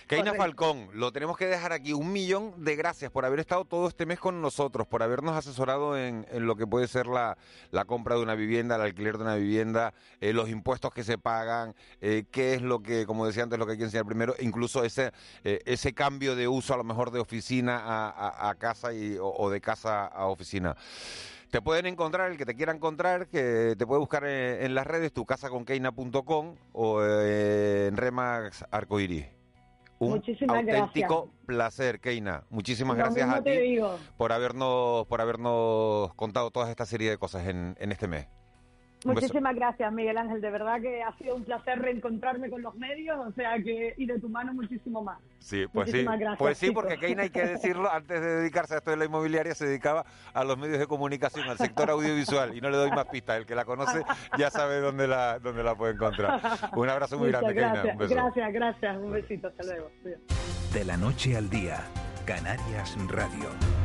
Keina 0.08 0.34
Falcón, 0.34 0.88
lo 0.94 1.12
tenemos 1.12 1.36
que 1.36 1.46
dejar 1.46 1.72
aquí. 1.72 1.92
Un 1.92 2.12
millón 2.12 2.52
de 2.64 2.74
gracias 2.74 3.12
por 3.12 3.24
haber 3.24 3.38
estado 3.38 3.64
todo 3.64 3.86
este 3.86 4.04
mes 4.04 4.18
con 4.18 4.42
nosotros, 4.42 4.88
por 4.88 5.04
habernos 5.04 5.36
asesorado 5.36 5.96
en, 5.96 6.26
en 6.32 6.46
lo 6.46 6.56
que 6.56 6.66
puede 6.66 6.88
ser 6.88 7.06
la, 7.06 7.38
la 7.70 7.84
compra 7.84 8.16
de 8.16 8.22
una 8.22 8.34
vivienda, 8.34 8.74
el 8.74 8.82
alquiler 8.82 9.16
de 9.18 9.22
una 9.22 9.36
vivienda, 9.36 9.94
eh, 10.20 10.32
los 10.32 10.48
impuestos 10.48 10.92
que 10.92 11.04
se 11.04 11.18
pagan, 11.18 11.74
eh, 12.00 12.24
qué 12.30 12.54
es 12.54 12.62
lo 12.62 12.82
que, 12.82 13.06
como 13.06 13.26
decía 13.26 13.44
antes, 13.44 13.58
lo 13.58 13.66
que 13.66 13.72
hay 13.72 13.78
que 13.78 13.84
enseñar 13.84 14.06
primero, 14.06 14.34
incluso 14.40 14.84
ese, 14.84 15.12
eh, 15.44 15.60
ese 15.64 15.92
cambio 15.92 16.34
de 16.34 16.48
uso 16.48 16.74
a 16.74 16.76
lo 16.76 16.84
mejor 16.84 17.10
de 17.10 17.20
oficina 17.20 17.80
a, 17.84 18.54
casa 18.58 18.92
y, 18.92 19.19
o, 19.20 19.50
de 19.50 19.60
casa 19.60 20.06
a 20.06 20.26
oficina. 20.26 20.76
Te 21.50 21.60
pueden 21.60 21.86
encontrar, 21.86 22.30
el 22.30 22.36
que 22.36 22.46
te 22.46 22.54
quiera 22.54 22.72
encontrar, 22.72 23.26
que 23.26 23.74
te 23.76 23.86
puede 23.86 23.98
buscar 23.98 24.24
en, 24.24 24.74
las 24.74 24.86
redes, 24.86 25.12
tu 25.12 25.22
tucasaconkeina.com 25.22 26.54
o 26.72 27.02
en 27.02 27.96
Remax 27.96 28.64
Arcoiris. 28.70 29.26
Un 29.98 30.22
auténtico 30.48 31.30
placer, 31.44 32.00
Keina. 32.00 32.44
Muchísimas 32.48 32.96
gracias 32.96 33.28
a 33.28 33.42
ti 33.42 33.78
por 34.16 34.32
habernos, 34.32 35.06
por 35.06 35.20
habernos 35.20 36.14
contado 36.14 36.50
toda 36.50 36.70
esta 36.70 36.86
serie 36.86 37.10
de 37.10 37.18
cosas 37.18 37.46
en 37.46 37.76
este 37.78 38.08
mes. 38.08 38.26
Muchísimas 39.04 39.54
gracias, 39.54 39.92
Miguel 39.92 40.18
Ángel. 40.18 40.40
De 40.40 40.50
verdad 40.50 40.80
que 40.80 41.02
ha 41.02 41.12
sido 41.16 41.36
un 41.36 41.44
placer 41.44 41.78
reencontrarme 41.78 42.50
con 42.50 42.62
los 42.62 42.74
medios, 42.74 43.18
o 43.18 43.32
sea 43.32 43.56
que, 43.62 43.94
y 43.96 44.06
de 44.06 44.18
tu 44.18 44.28
mano 44.28 44.52
muchísimo 44.52 45.02
más. 45.02 45.18
Sí, 45.38 45.66
pues 45.72 45.90
sí. 45.90 46.06
pues 46.38 46.58
sí, 46.58 46.70
porque 46.70 46.98
Keina, 46.98 47.22
hay 47.22 47.30
que 47.30 47.46
decirlo, 47.46 47.90
antes 47.92 48.20
de 48.20 48.36
dedicarse 48.36 48.74
a 48.74 48.78
esto 48.78 48.90
de 48.90 48.98
la 48.98 49.06
inmobiliaria, 49.06 49.54
se 49.54 49.66
dedicaba 49.66 50.04
a 50.34 50.44
los 50.44 50.58
medios 50.58 50.78
de 50.78 50.86
comunicación, 50.86 51.48
al 51.48 51.56
sector 51.56 51.90
audiovisual, 51.90 52.56
y 52.56 52.60
no 52.60 52.70
le 52.70 52.76
doy 52.76 52.90
más 52.90 53.06
pistas. 53.06 53.38
El 53.38 53.46
que 53.46 53.54
la 53.54 53.64
conoce 53.64 54.02
ya 54.38 54.50
sabe 54.50 54.80
dónde 54.80 55.06
la, 55.06 55.38
dónde 55.38 55.62
la 55.62 55.74
puede 55.74 55.94
encontrar. 55.94 56.40
Un 56.76 56.88
abrazo 56.88 57.18
muy 57.18 57.30
grande, 57.30 57.54
Keina. 57.54 57.82
Gracias, 57.82 58.52
gracias. 58.52 58.96
Un 58.98 59.12
besito. 59.12 59.48
Hasta 59.48 59.64
luego. 59.64 59.90
De 60.74 60.84
la 60.84 60.96
noche 60.96 61.36
al 61.36 61.48
día, 61.48 61.80
Canarias 62.26 62.96
Radio. 63.08 63.79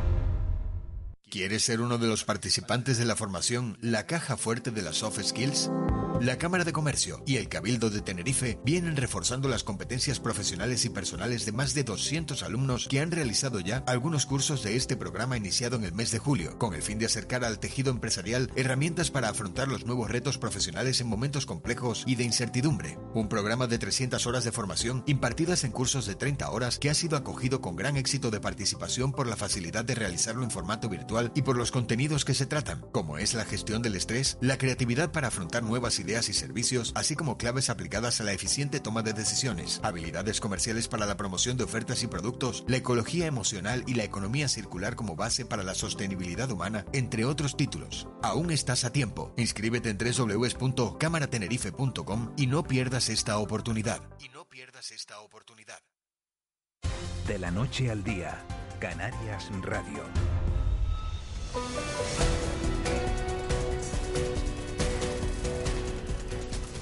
¿Quieres 1.28 1.64
ser 1.64 1.80
uno 1.80 1.98
de 1.98 2.06
los 2.06 2.22
participantes 2.22 2.98
de 2.98 3.04
la 3.04 3.16
formación 3.16 3.76
La 3.80 4.06
Caja 4.06 4.36
Fuerte 4.36 4.70
de 4.70 4.82
las 4.82 4.98
Soft 4.98 5.20
Skills? 5.20 5.70
La 6.20 6.38
Cámara 6.38 6.64
de 6.64 6.72
Comercio 6.72 7.22
y 7.26 7.36
el 7.36 7.50
Cabildo 7.50 7.90
de 7.90 8.00
Tenerife 8.00 8.58
vienen 8.64 8.96
reforzando 8.96 9.48
las 9.48 9.62
competencias 9.62 10.18
profesionales 10.18 10.86
y 10.86 10.88
personales 10.88 11.44
de 11.44 11.52
más 11.52 11.74
de 11.74 11.84
200 11.84 12.42
alumnos 12.42 12.88
que 12.88 13.00
han 13.00 13.10
realizado 13.10 13.60
ya 13.60 13.84
algunos 13.86 14.24
cursos 14.24 14.62
de 14.62 14.76
este 14.76 14.96
programa 14.96 15.36
iniciado 15.36 15.76
en 15.76 15.84
el 15.84 15.92
mes 15.92 16.12
de 16.12 16.18
julio, 16.18 16.58
con 16.58 16.74
el 16.74 16.80
fin 16.80 16.98
de 16.98 17.04
acercar 17.04 17.44
al 17.44 17.58
tejido 17.58 17.90
empresarial 17.90 18.50
herramientas 18.56 19.10
para 19.10 19.28
afrontar 19.28 19.68
los 19.68 19.84
nuevos 19.84 20.10
retos 20.10 20.38
profesionales 20.38 21.02
en 21.02 21.06
momentos 21.06 21.44
complejos 21.44 22.02
y 22.06 22.14
de 22.14 22.24
incertidumbre. 22.24 22.98
Un 23.12 23.28
programa 23.28 23.66
de 23.66 23.78
300 23.78 24.26
horas 24.26 24.44
de 24.44 24.52
formación 24.52 25.04
impartidas 25.06 25.64
en 25.64 25.70
cursos 25.70 26.06
de 26.06 26.14
30 26.14 26.50
horas 26.50 26.78
que 26.78 26.88
ha 26.88 26.94
sido 26.94 27.18
acogido 27.18 27.60
con 27.60 27.76
gran 27.76 27.98
éxito 27.98 28.30
de 28.30 28.40
participación 28.40 29.12
por 29.12 29.26
la 29.26 29.36
facilidad 29.36 29.84
de 29.84 29.94
realizarlo 29.94 30.44
en 30.44 30.50
formato 30.50 30.88
virtual 30.88 31.30
y 31.34 31.42
por 31.42 31.58
los 31.58 31.72
contenidos 31.72 32.24
que 32.24 32.34
se 32.34 32.46
tratan, 32.46 32.86
como 32.90 33.18
es 33.18 33.34
la 33.34 33.44
gestión 33.44 33.82
del 33.82 33.96
estrés, 33.96 34.38
la 34.40 34.56
creatividad 34.56 35.12
para 35.12 35.28
afrontar 35.28 35.62
nuevas 35.62 35.98
ideas 35.98 36.05
y 36.06 36.32
servicios, 36.32 36.92
así 36.94 37.16
como 37.16 37.36
claves 37.36 37.68
aplicadas 37.68 38.20
a 38.20 38.24
la 38.24 38.32
eficiente 38.32 38.78
toma 38.78 39.02
de 39.02 39.12
decisiones, 39.12 39.80
habilidades 39.82 40.38
comerciales 40.40 40.86
para 40.86 41.04
la 41.04 41.16
promoción 41.16 41.56
de 41.56 41.64
ofertas 41.64 42.04
y 42.04 42.06
productos, 42.06 42.64
la 42.68 42.76
ecología 42.76 43.26
emocional 43.26 43.82
y 43.86 43.94
la 43.94 44.04
economía 44.04 44.46
circular 44.48 44.94
como 44.94 45.16
base 45.16 45.44
para 45.44 45.64
la 45.64 45.74
sostenibilidad 45.74 46.48
humana, 46.50 46.84
entre 46.92 47.24
otros 47.24 47.56
títulos. 47.56 48.06
Aún 48.22 48.52
estás 48.52 48.84
a 48.84 48.92
tiempo. 48.92 49.34
Inscríbete 49.36 49.90
en 49.90 49.98
www.cámaratenerife.com 49.98 52.34
y 52.36 52.46
no 52.46 52.62
pierdas 52.62 53.08
esta 53.08 53.38
oportunidad. 53.38 54.00
Y 54.20 54.28
no 54.28 54.48
pierdas 54.48 54.92
esta 54.92 55.18
oportunidad. 55.20 55.80
De 57.26 57.40
la 57.40 57.50
noche 57.50 57.90
al 57.90 58.04
día, 58.04 58.46
Canarias 58.78 59.50
Radio. 59.62 60.04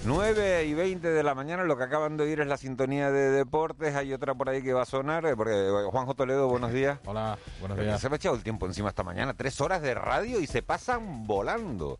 9 0.05 0.65
y 0.67 0.75
20 0.75 1.09
de 1.11 1.23
la 1.23 1.35
mañana, 1.35 1.65
lo 1.65 1.77
que 1.79 1.85
acaban 1.85 2.17
de 2.19 2.25
oír 2.25 2.41
es 2.41 2.47
la 2.47 2.59
sintonía 2.59 3.11
de 3.11 3.31
deportes. 3.31 3.95
Hay 3.95 4.13
otra 4.13 4.35
por 4.35 4.49
ahí 4.51 4.63
que 4.63 4.73
va 4.75 4.83
a 4.83 4.87
sonar, 4.87 5.25
eh, 5.25 5.35
porque 5.35 5.53
eh, 5.53 5.71
Juanjo 5.91 6.15
Toledo, 6.15 6.47
buenos 6.49 6.73
días. 6.73 6.99
Hola, 7.07 7.39
buenos 7.61 7.79
días. 7.79 8.01
Se 8.01 8.09
me 8.11 8.15
ha 8.15 8.17
echado 8.17 8.35
el 8.37 8.43
tiempo 8.43 8.67
encima 8.67 8.91
esta 8.91 9.03
mañana, 9.03 9.33
tres 9.35 9.61
horas 9.63 9.81
de 9.81 9.95
radio 9.95 10.41
y 10.41 10.47
se 10.47 10.63
pasan 10.63 11.27
volando. 11.27 11.99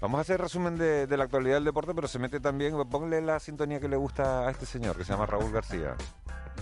Vamos 0.00 0.18
a 0.18 0.20
hacer 0.22 0.40
resumen 0.40 0.78
de, 0.78 1.06
de 1.06 1.16
la 1.16 1.24
actualidad 1.24 1.56
del 1.56 1.64
deporte, 1.64 1.92
pero 1.94 2.08
se 2.08 2.18
mete 2.18 2.40
también, 2.40 2.74
ponle 2.88 3.20
la 3.20 3.40
sintonía 3.40 3.78
que 3.80 3.88
le 3.88 3.96
gusta 3.96 4.46
a 4.46 4.50
este 4.50 4.64
señor, 4.64 4.96
que 4.96 5.04
se 5.04 5.12
llama 5.12 5.26
Raúl 5.26 5.52
García. 5.52 5.96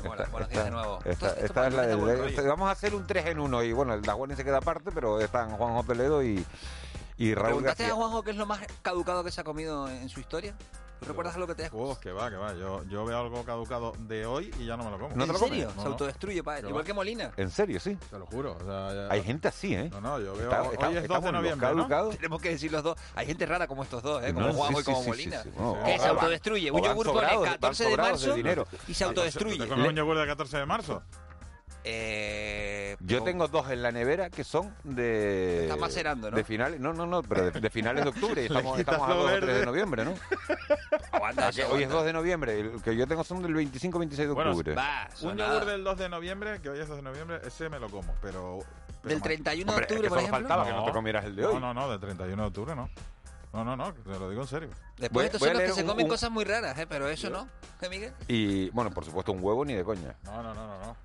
Hola, 0.02 0.24
Esta- 0.24 0.31
buenos 0.31 0.48
esta- 0.48 0.48
días 0.48 0.64
de 0.64 0.70
nuevo. 0.70 0.98
Esta, 1.05 1.26
es 1.66 1.74
la 1.74 2.26
este- 2.26 2.42
vamos 2.42 2.68
a 2.68 2.72
hacer 2.72 2.94
un 2.94 3.07
3 3.07 3.26
en 3.26 3.38
1 3.38 3.62
y 3.62 3.72
bueno, 3.72 3.94
el 3.94 4.02
Daguani 4.02 4.35
se 4.35 4.44
queda 4.44 4.59
aparte, 4.59 4.90
pero 4.92 5.20
están 5.20 5.50
Juanjo 5.50 5.85
Toledo 5.85 6.22
y, 6.24 6.44
y 7.18 7.35
Raúl 7.35 7.46
¿Preguntaste 7.46 7.83
García. 7.85 7.94
a 7.94 7.96
Juanjo 7.96 8.22
qué 8.22 8.31
es 8.31 8.37
lo 8.37 8.46
más 8.46 8.61
caducado 8.83 9.24
que 9.24 9.31
se 9.31 9.40
ha 9.40 9.44
comido 9.44 9.88
en 9.88 10.09
su 10.09 10.20
historia? 10.20 10.55
¿Tú 10.98 11.05
recuerdas 11.05 11.37
lo 11.37 11.46
que 11.46 11.55
te 11.55 11.66
has 11.66 11.70
Oh, 11.74 11.98
que 12.00 12.11
va, 12.11 12.31
que 12.31 12.37
va. 12.37 12.55
Yo, 12.55 12.83
yo 12.85 13.05
veo 13.05 13.20
algo 13.20 13.44
caducado 13.44 13.92
de 13.98 14.24
hoy 14.24 14.50
y 14.59 14.64
ya 14.64 14.79
no 14.79 14.85
me 14.85 14.90
lo 14.90 14.98
como. 14.98 15.14
¿No 15.14 15.24
te 15.26 15.31
¿En 15.31 15.33
lo 15.35 15.38
comes? 15.38 15.50
serio? 15.50 15.66
No, 15.76 15.83
Se 15.83 15.88
no. 15.88 15.92
autodestruye 15.92 16.42
para 16.42 16.57
él. 16.57 16.62
Que 16.64 16.68
Igual 16.70 16.83
va. 16.83 16.87
que 16.87 16.92
Molina. 16.94 17.33
¿En 17.37 17.50
serio, 17.50 17.79
sí? 17.81 17.98
Te 18.11 18.18
lo 18.18 18.24
juro. 18.24 18.57
o 18.59 18.64
sea, 18.64 18.94
ya- 18.94 19.12
Hay 19.12 19.22
gente 19.22 19.46
así, 19.48 19.74
¿eh? 19.74 19.90
No, 19.90 20.00
no, 20.00 20.18
yo 20.20 20.33
veo. 20.35 20.44
Está- 20.44 20.62
hoy 20.62 20.68
está- 20.72 20.87
es 20.88 20.94
2 20.94 20.94
de 20.94 21.00
estamos 21.02 21.24
los 21.24 21.33
noviembre, 21.35 21.68
¿no? 21.68 21.76
caducados. 21.76 22.16
Tenemos 22.16 22.40
que 22.40 22.48
decir 22.48 22.72
los 22.72 22.83
dos. 22.83 22.96
Hay 23.14 23.26
gente 23.26 23.44
rara 23.44 23.66
como 23.66 23.83
estos 23.83 24.02
dos, 24.02 24.24
¿eh? 24.24 24.33
como 24.33 24.46
No, 24.46 24.55
Juanjo 24.55 24.76
sí, 24.79 24.81
y 24.81 24.85
como 24.85 24.96
sí, 24.96 25.02
sí, 25.05 25.09
Molina. 25.11 25.42
sí, 25.42 25.50
sí. 25.55 25.61
No, 25.61 25.74
que 25.85 25.92
se 25.92 25.98
van- 25.98 26.09
autodestruye. 26.16 26.70
o 26.70 26.74
Un 26.74 26.81
van 26.81 26.90
yogur 26.90 27.07
pone 27.09 27.26
de- 27.26 27.37
van 27.37 27.44
14 27.44 27.85
de 27.85 27.90
sobrados 27.90 28.12
marzo 28.22 28.35
dinero. 28.35 28.66
y 28.88 28.94
se 28.94 29.05
autodestruye. 29.05 29.59
¿Te 29.59 29.68
comes 29.68 29.88
un 29.90 29.94
yogur 29.96 30.16
del 30.16 30.26
14 30.26 30.57
de 30.57 30.64
marzo? 30.66 31.02
Eh, 31.88 32.96
Yo 33.01 33.22
tengo 33.22 33.46
dos 33.46 33.70
en 33.70 33.81
la 33.81 33.92
nevera 33.92 34.29
que 34.29 34.42
son 34.42 34.75
de. 34.83 35.62
Está 35.64 35.77
macerando, 35.77 36.31
¿no? 36.31 36.37
De 36.37 36.42
finales. 36.42 36.81
No, 36.81 36.92
no, 36.92 37.07
no, 37.07 37.22
pero 37.22 37.51
de, 37.51 37.61
de 37.61 37.70
finales 37.70 38.03
de 38.03 38.11
octubre. 38.11 38.42
y 38.42 38.46
estamos, 38.46 38.79
estamos 38.79 39.09
a 39.09 39.14
lo 39.14 39.22
2 39.22 39.25
o 39.25 39.29
3 39.37 39.40
verde. 39.46 39.61
de 39.61 39.66
noviembre, 39.66 40.05
¿no? 40.05 40.14
aguanta, 41.12 41.53
que 41.53 41.62
hoy 41.64 41.85
es 41.85 41.88
2 41.90 42.05
de 42.05 42.12
noviembre. 42.12 42.59
El 42.61 42.83
que 42.83 42.96
yo 42.96 43.07
tengo 43.07 43.22
son 43.22 43.40
del 43.42 43.55
25 43.55 43.99
26 44.01 44.29
de 44.29 44.35
Bueno, 44.35 44.51
octubre. 44.51 44.75
Va, 44.75 45.09
Un 45.22 45.37
yogur 45.37 45.64
del 45.64 45.85
2 45.85 45.99
de 45.99 46.09
noviembre, 46.09 46.61
que 46.61 46.70
hoy 46.70 46.81
es 46.81 46.88
2 46.88 46.96
de 46.96 47.03
noviembre, 47.03 47.40
ese 47.46 47.68
me 47.68 47.79
lo 47.79 47.88
como, 47.88 48.12
pero... 48.20 48.59
pero 49.03 49.09
Del 49.09 49.18
más- 49.18 49.22
31 49.22 49.64
de 49.64 49.70
Hombre, 49.70 49.85
es 49.87 49.90
octubre, 49.92 50.03
que 50.03 50.09
por 50.09 50.18
ejemplo. 50.18 50.38
faltaba 50.40 50.64
que 50.66 50.72
no 50.72 50.85
te 50.85 50.92
comieras 50.92 51.25
el 51.25 51.37
de 51.37 51.46
hoy. 51.46 51.55
No, 51.55 51.61
no, 51.61 51.75
no, 51.75 51.88
del 51.90 52.01
31 52.01 52.42
de 52.42 52.49
octubre 52.49 52.75
no. 52.75 52.90
No, 53.53 53.64
no, 53.64 53.77
no, 53.77 53.94
te 53.94 54.11
lo 54.18 54.29
digo 54.29 54.42
en 54.42 54.49
serio. 54.49 54.68
Después 54.99 55.12
Voy- 55.12 55.25
estos 55.27 55.40
voy 55.40 55.49
son 55.49 55.55
los 55.55 55.61
que 55.61 55.66
leer 55.68 55.75
se 55.77 55.83
un- 55.83 55.88
comen 55.88 56.05
un- 56.07 56.11
cosas 56.11 56.31
muy 56.31 56.44
raras, 56.44 56.77
¿eh? 56.79 56.87
Pero 56.88 57.09
eso 57.09 57.31
no. 57.31 57.49
¿Eh, 57.81 57.88
Miguel? 57.88 58.12
Y 58.29 58.68
bueno, 58.70 58.90
por 58.90 59.05
supuesto, 59.05 59.33
un 59.33 59.38
huevo 59.42 59.64
ni 59.64 59.75
de 59.75 59.85
coña. 59.85 60.14
No, 60.25 60.42
no, 60.42 60.53
no, 60.53 60.66
no, 60.66 60.79
no. 60.81 60.96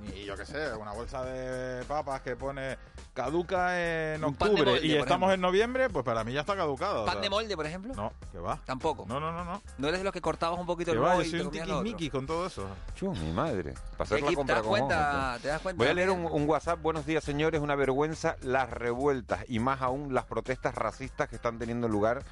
Ni 0.00 0.24
yo 0.24 0.36
qué 0.36 0.44
sé, 0.44 0.72
una 0.74 0.92
bolsa 0.92 1.24
de 1.24 1.84
papas 1.84 2.20
que 2.22 2.34
pone 2.34 2.76
caduca 3.14 3.78
en 4.14 4.24
Un 4.24 4.34
pan 4.34 4.48
de 4.48 4.52
octubre 4.54 4.70
molde, 4.72 4.86
y 4.86 4.90
por 4.92 5.00
estamos 5.00 5.28
ejemplo. 5.28 5.34
en 5.34 5.40
noviembre, 5.40 5.90
pues 5.90 6.04
para 6.04 6.24
mí 6.24 6.32
ya 6.32 6.40
está 6.40 6.56
caducado. 6.56 7.02
o 7.02 7.04
¿Pan 7.04 7.14
sea. 7.14 7.22
de 7.22 7.30
molde, 7.30 7.56
por 7.56 7.66
ejemplo? 7.66 7.94
No, 7.94 8.12
que 8.32 8.38
va. 8.38 8.58
Tampoco. 8.64 9.04
No, 9.06 9.20
no, 9.20 9.30
no, 9.32 9.44
no. 9.44 9.62
¿No 9.78 9.88
eres 9.88 10.00
de 10.00 10.04
los 10.04 10.12
que 10.12 10.20
cortabas 10.20 10.58
un 10.58 10.66
poquito 10.66 10.90
Que 10.92 10.96
el 10.98 11.04
va, 11.04 11.16
yo 11.16 11.22
y 11.22 11.24
soy 11.30 11.38
te 11.38 11.44
un 11.44 11.48
comías 11.50 11.68
lo 11.68 11.74
otro? 11.74 11.84
tiquismiquis 11.84 12.10
con 12.10 12.26
todo 12.26 12.46
eso. 12.46 12.66
Chu, 12.96 13.12
mi 13.12 13.32
madre. 13.32 13.74
Hacer 13.98 14.22
la 14.22 14.32
compra 14.32 14.54
¿Te 14.56 14.60
das 14.60 14.62
con 14.62 14.70
cuenta? 14.70 15.28
ojos. 15.30 15.42
¿Te 15.42 15.48
das 15.48 15.60
cuenta? 15.62 15.78
Voy 15.84 15.90
a 15.90 15.94
leer 15.94 16.10
un, 16.10 16.24
un 16.24 16.48
WhatsApp. 16.48 16.80
Buenos 16.82 17.06
días, 17.06 17.22
señores. 17.22 17.60
Una 17.60 17.74
vergüenza 17.76 18.36
las 18.40 18.70
revueltas 18.70 19.44
y 19.48 19.58
más 19.60 19.82
aún 19.82 20.14
las 20.14 20.24
protestas 20.24 20.74
racistas 20.74 21.28
que 21.28 21.36
están 21.36 21.58
teniendo 21.58 21.86
lugar 21.88 22.22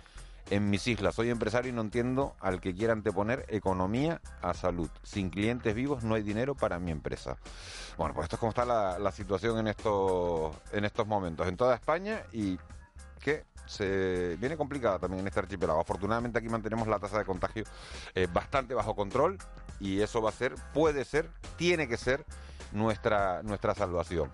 en 0.51 0.69
mis 0.69 0.87
islas. 0.87 1.15
Soy 1.15 1.31
empresario 1.31 1.71
y 1.71 1.75
no 1.75 1.81
entiendo 1.81 2.37
al 2.41 2.61
que 2.61 2.75
quiera 2.75 2.93
anteponer 2.93 3.47
economía 3.49 4.21
a 4.43 4.53
salud. 4.55 4.91
Sin 5.03 5.31
clientes 5.31 5.75
vivos 5.75 6.05
no 6.05 6.15
hay 6.15 6.23
dinero 6.23 6.55
para 6.55 6.79
mi 6.79 6.91
empresa. 6.91 7.39
Bueno, 7.97 8.15
pues 8.15 8.25
esto 8.25 8.37
es 8.37 8.41
como 8.41 8.51
está 8.51 8.65
la, 8.65 8.99
la 8.99 9.13
situación 9.13 9.59
en 9.59 9.69
estos, 9.69 10.55
en 10.73 10.85
estos 10.85 11.07
momentos 11.07 11.47
en 11.47 11.57
toda 11.57 11.75
España 11.75 12.23
y 12.33 12.59
que 13.21 13.45
se 13.67 14.37
viene 14.41 14.57
complicada 14.57 14.99
también 14.99 15.21
en 15.21 15.29
este 15.29 15.39
archipiélago. 15.41 15.81
Afortunadamente 15.81 16.39
aquí 16.39 16.49
mantenemos 16.49 16.89
la 16.89 16.99
tasa 16.99 17.19
de 17.19 17.25
contagio 17.25 17.65
eh, 18.15 18.27
bastante 18.33 18.75
bajo 18.75 18.97
control 18.97 19.39
y 19.79 20.01
eso 20.01 20.21
va 20.21 20.31
a 20.31 20.33
ser, 20.33 20.55
puede 20.75 21.05
ser, 21.05 21.31
tiene 21.57 21.87
que 21.87 21.97
ser 21.97 22.25
nuestra, 22.73 23.43
nuestra 23.45 23.75
salvación. 23.75 24.31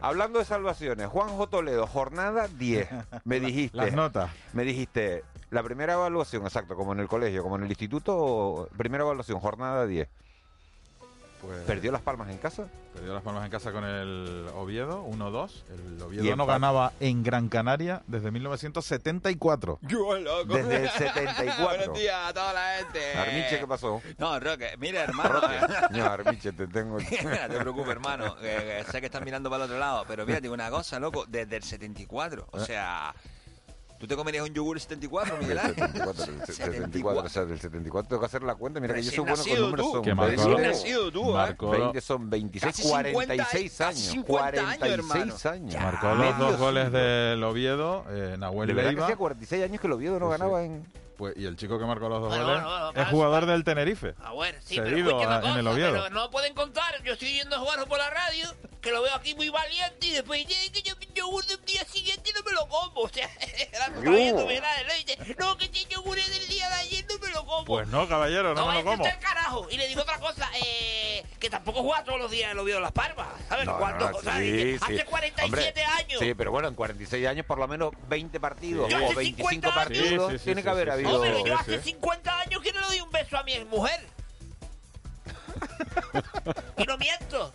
Hablando 0.00 0.38
de 0.38 0.44
salvaciones, 0.44 1.06
Juanjo 1.08 1.48
Toledo, 1.48 1.86
jornada 1.86 2.48
10, 2.48 2.88
me 3.24 3.40
dijiste. 3.40 3.76
Las 3.76 3.92
notas. 3.92 4.30
Me 4.54 4.64
dijiste, 4.64 5.22
la 5.50 5.62
primera 5.62 5.94
evaluación, 5.94 6.42
exacto, 6.44 6.76
como 6.76 6.92
en 6.92 7.00
el 7.00 7.08
colegio, 7.08 7.42
como 7.42 7.56
en 7.56 7.64
el 7.64 7.68
instituto, 7.70 8.68
primera 8.76 9.04
evaluación, 9.04 9.40
jornada 9.40 9.86
10. 9.86 10.08
Pues, 11.40 11.60
¿Perdió 11.66 11.92
las 11.92 12.02
palmas 12.02 12.28
en 12.30 12.38
casa? 12.38 12.66
Perdió 12.92 13.14
las 13.14 13.22
palmas 13.22 13.44
en 13.44 13.50
casa 13.52 13.70
con 13.70 13.84
el 13.84 14.48
Oviedo, 14.56 15.04
1-2. 15.06 15.62
El 15.96 16.02
Oviedo 16.02 16.34
no 16.34 16.46
ganaba 16.46 16.92
en 16.98 17.22
Gran 17.22 17.48
Canaria 17.48 18.02
desde 18.08 18.32
1974. 18.32 19.78
Yo, 19.82 20.18
loco. 20.18 20.52
Desde 20.54 20.82
el 20.82 20.90
74. 20.90 21.64
Buenos 21.64 21.96
días 21.96 22.16
a 22.28 22.34
toda 22.34 22.52
la 22.52 22.78
gente. 22.78 23.14
Armiche, 23.16 23.60
¿qué 23.60 23.66
pasó? 23.68 24.02
No, 24.18 24.40
Roque, 24.40 24.74
mira, 24.80 25.04
hermano. 25.04 25.40
eh, 25.48 25.60
No, 25.92 26.04
Armiche, 26.06 26.50
te 26.52 26.66
tengo... 26.66 26.98
no 27.00 27.06
te 27.08 27.58
preocupes, 27.60 27.90
hermano. 27.90 28.34
sé 28.90 28.98
que 28.98 29.06
estás 29.06 29.24
mirando 29.24 29.48
para 29.48 29.62
el 29.64 29.70
otro 29.70 29.78
lado. 29.78 30.04
Pero 30.08 30.26
mira, 30.26 30.40
digo 30.40 30.54
una 30.54 30.70
cosa, 30.70 30.98
loco. 30.98 31.24
Desde 31.28 31.54
el 31.56 31.62
74. 31.62 32.48
O 32.50 32.58
sea, 32.58 33.14
¿tú 33.98 34.06
te 34.06 34.16
comerías 34.16 34.46
un 34.48 34.54
yogur 34.54 34.78
74, 34.80 35.34
Del 35.34 35.42
Miguel 35.42 35.58
Ángel? 35.58 35.74
74, 35.76 36.26
del 36.26 36.46
74, 36.46 37.20
o 37.24 37.28
sea, 37.28 37.44
del 37.44 37.60
74 37.60 38.08
tengo 38.08 38.20
que 38.20 38.26
hacer 38.26 38.42
la 38.42 38.54
cuenta. 38.54 38.80
Mira 38.80 38.94
que 38.94 39.02
yo 39.02 39.10
soy 39.10 39.18
bueno 39.24 39.36
con 39.44 39.60
números. 39.60 39.86
tú. 39.86 39.92
Son 39.92 40.02
Que 40.02 40.14
marcó- 40.14 40.26
20, 40.28 40.44
Recién 40.54 40.70
nacido 40.70 41.12
tú, 41.12 41.30
¿eh? 41.30 41.32
Marcó, 41.34 41.70
20 41.70 42.00
son 42.00 42.30
26, 42.30 42.72
Casi 42.72 42.82
50 42.82 43.12
46 43.12 43.74
casi 43.76 43.82
años. 44.00 44.12
50 44.12 44.48
años, 44.70 44.78
46 44.78 45.46
años. 45.46 45.72
Ya. 45.74 45.80
marcó 45.80 46.14
los 46.14 46.38
dos 46.38 46.56
goles 46.58 46.92
del 46.92 47.42
Oviedo, 47.44 48.04
eh, 48.10 48.36
Nahuel 48.38 48.68
De 48.68 48.74
verdad 48.74 48.90
que 48.90 48.94
Leiva. 48.94 49.04
hacía 49.06 49.16
46 49.16 49.64
años 49.64 49.80
que 49.80 49.86
el 49.86 49.92
Oviedo 49.92 50.18
no 50.18 50.26
sí. 50.26 50.30
ganaba 50.32 50.64
en... 50.64 50.84
Pues, 51.18 51.34
y 51.36 51.44
el 51.46 51.56
chico 51.56 51.78
que 51.80 51.84
marcó 51.84 52.08
los 52.08 52.20
dos 52.20 52.28
Bueno, 52.28 52.44
goles 52.46 52.62
bueno, 52.62 52.84
bueno, 52.86 53.02
es 53.02 53.08
jugador 53.08 53.46
del 53.46 53.64
Tenerife. 53.64 54.14
Ah, 54.22 54.30
bueno, 54.32 54.56
sí, 54.64 54.76
Cedido 54.76 55.18
pero 55.18 55.30
a- 55.30 55.34
en 55.34 55.40
cosa, 55.42 55.58
el 55.58 55.66
Oviedo. 55.66 55.92
pero 55.92 56.10
no 56.10 56.30
pueden 56.30 56.54
contar. 56.54 57.02
Yo 57.02 57.12
estoy 57.14 57.32
viendo 57.32 57.56
a 57.56 57.58
jugar 57.58 57.84
por 57.88 57.98
la 57.98 58.08
radio, 58.08 58.54
que 58.80 58.92
lo 58.92 59.02
veo 59.02 59.12
aquí 59.14 59.34
muy 59.34 59.48
valiente, 59.48 60.06
y 60.06 60.12
después 60.12 60.46
dice 60.46 60.70
que 60.70 60.80
yo 60.82 60.94
yogur 61.16 61.44
del 61.46 61.60
día 61.64 61.84
siguiente 61.86 62.30
y 62.30 62.32
no 62.32 62.42
me 62.44 62.52
lo 62.52 62.68
como. 62.68 63.00
O 63.02 63.08
sea, 63.08 63.28
No. 64.02 64.12
le 64.12 64.94
dice, 65.04 65.36
no, 65.38 65.56
que 65.58 65.64
este 65.64 65.84
yogur 65.86 66.16
es 66.18 66.30
del 66.30 66.46
día 66.48 66.68
de 66.68 66.74
ayer, 66.76 67.04
no 67.10 67.18
me 67.18 67.32
lo 67.32 67.44
como. 67.44 67.64
Pues 67.64 67.88
no, 67.88 68.08
caballero, 68.08 68.54
no, 68.54 68.66
me 68.68 68.74
lo 68.74 68.84
como. 68.84 69.04
carajo. 69.20 69.66
Y 69.70 69.76
le 69.76 69.88
digo 69.88 70.02
otra 70.02 70.18
cosa, 70.20 70.48
eh, 70.64 71.17
que 71.38 71.50
tampoco 71.50 71.82
juega 71.82 72.04
todos 72.04 72.18
los 72.20 72.30
días 72.30 72.52
el 72.52 72.58
Oviedo 72.58 72.80
Las 72.80 72.92
Palmas. 72.92 73.26
¿Sabes? 73.48 73.66
No, 73.66 73.78
Cuando, 73.78 74.10
no, 74.10 74.16
o 74.18 74.22
sea, 74.22 74.36
sí, 74.38 74.78
sí. 74.78 74.78
hace 74.80 75.04
47 75.04 75.44
Hombre, 75.44 75.84
años. 75.84 76.20
Sí, 76.20 76.34
pero 76.34 76.50
bueno, 76.50 76.68
en 76.68 76.74
46 76.74 77.26
años 77.26 77.46
por 77.46 77.58
lo 77.58 77.68
menos 77.68 77.92
20 78.08 78.40
partidos 78.40 78.88
Yo 78.90 78.96
o 78.98 79.06
hace 79.06 79.14
25 79.14 79.48
50 79.50 79.66
años. 79.68 79.74
partidos 79.84 80.26
Sí, 80.26 80.32
sí, 80.32 80.38
sí, 80.38 80.44
tiene 80.44 80.60
sí, 80.60 80.64
que 80.64 80.70
haber 80.70 80.90
habido... 80.90 81.10
No, 81.12 81.20
pero 81.20 81.44
yo 81.46 81.58
hace 81.58 81.78
sí. 81.82 81.90
50 81.92 82.40
años 82.40 82.62
que 82.62 82.72
no 82.72 82.80
le 82.80 82.86
doy 82.86 83.00
un 83.00 83.10
beso 83.10 83.36
a 83.38 83.42
mi 83.42 83.58
mujer. 83.64 84.00
y 86.78 86.84
no 86.84 86.96
miento. 86.98 87.52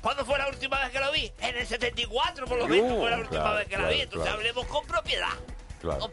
¿Cuándo 0.00 0.24
fue 0.24 0.38
la 0.38 0.48
última 0.48 0.78
vez 0.80 0.90
que 0.90 1.00
lo 1.00 1.10
vi? 1.12 1.32
En 1.40 1.56
el 1.56 1.66
74, 1.66 2.46
por 2.46 2.58
lo 2.58 2.68
menos, 2.68 2.92
Uh, 2.92 3.00
fue 3.00 3.10
la 3.10 3.18
última 3.18 3.40
claro, 3.42 3.56
vez 3.58 3.68
que 3.68 3.76
la 3.78 3.88
vi. 3.88 4.00
Entonces 4.00 4.22
claro. 4.22 4.38
hablemos 4.38 4.66
con 4.66 4.86
propiedad 4.86 5.28
claro. 5.80 6.10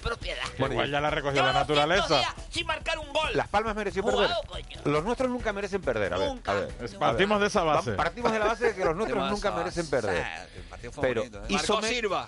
Bueno, 0.59 0.73
igual 0.73 0.91
ya 0.91 1.01
la 1.01 1.09
recogió 1.09 1.43
la 1.43 1.53
naturaleza. 1.53 2.21
Sin 2.49 2.65
marcar 2.67 2.97
un 2.99 3.11
gol. 3.11 3.29
Las 3.33 3.47
Palmas 3.47 3.75
mereció 3.75 4.03
perder. 4.03 4.29
Los 4.83 5.03
nuestros 5.03 5.29
nunca 5.29 5.53
merecen 5.53 5.81
perder. 5.81 6.13
A 6.13 6.17
ver, 6.17 6.69
Partimos 6.99 7.39
de 7.41 7.47
esa 7.47 7.63
base. 7.63 7.91
Partimos 7.93 8.31
de 8.31 8.39
la 8.39 8.45
base 8.45 8.65
de 8.65 8.75
que 8.75 8.85
los 8.85 8.95
nuestros 8.95 9.31
nunca 9.31 9.51
merecen 9.51 9.87
perder. 9.89 10.25
Pero 11.01 11.23
hizo, 11.49 11.81
Silva. 11.81 12.27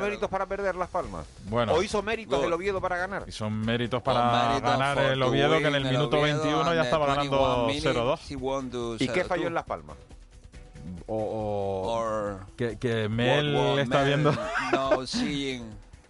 méritos 0.00 0.28
para 0.28 0.46
perder 0.46 0.74
Las 0.74 0.88
Palmas. 0.88 1.26
O 1.50 1.82
hizo 1.82 2.02
méritos 2.02 2.42
del 2.42 2.52
Oviedo 2.52 2.80
para 2.80 2.96
ganar. 2.96 3.24
Hizo 3.26 3.48
méritos 3.50 4.02
para 4.02 4.58
ganar 4.60 4.98
el 4.98 5.22
Oviedo 5.22 5.58
que 5.58 5.68
en 5.68 5.74
el 5.74 5.84
minuto 5.84 6.20
21 6.20 6.74
ya 6.74 6.82
estaba 6.82 7.06
ganando 7.06 7.68
0-2. 7.68 8.96
¿Y 9.00 9.08
qué 9.08 9.24
falló 9.24 9.46
en 9.46 9.54
Las 9.54 9.64
Palmas? 9.64 9.96
o, 11.06 12.38
que, 12.56 13.08
Mel 13.08 13.78
está 13.78 14.02
viendo 14.02 14.32
no 14.72 15.06
seeing 15.06 15.64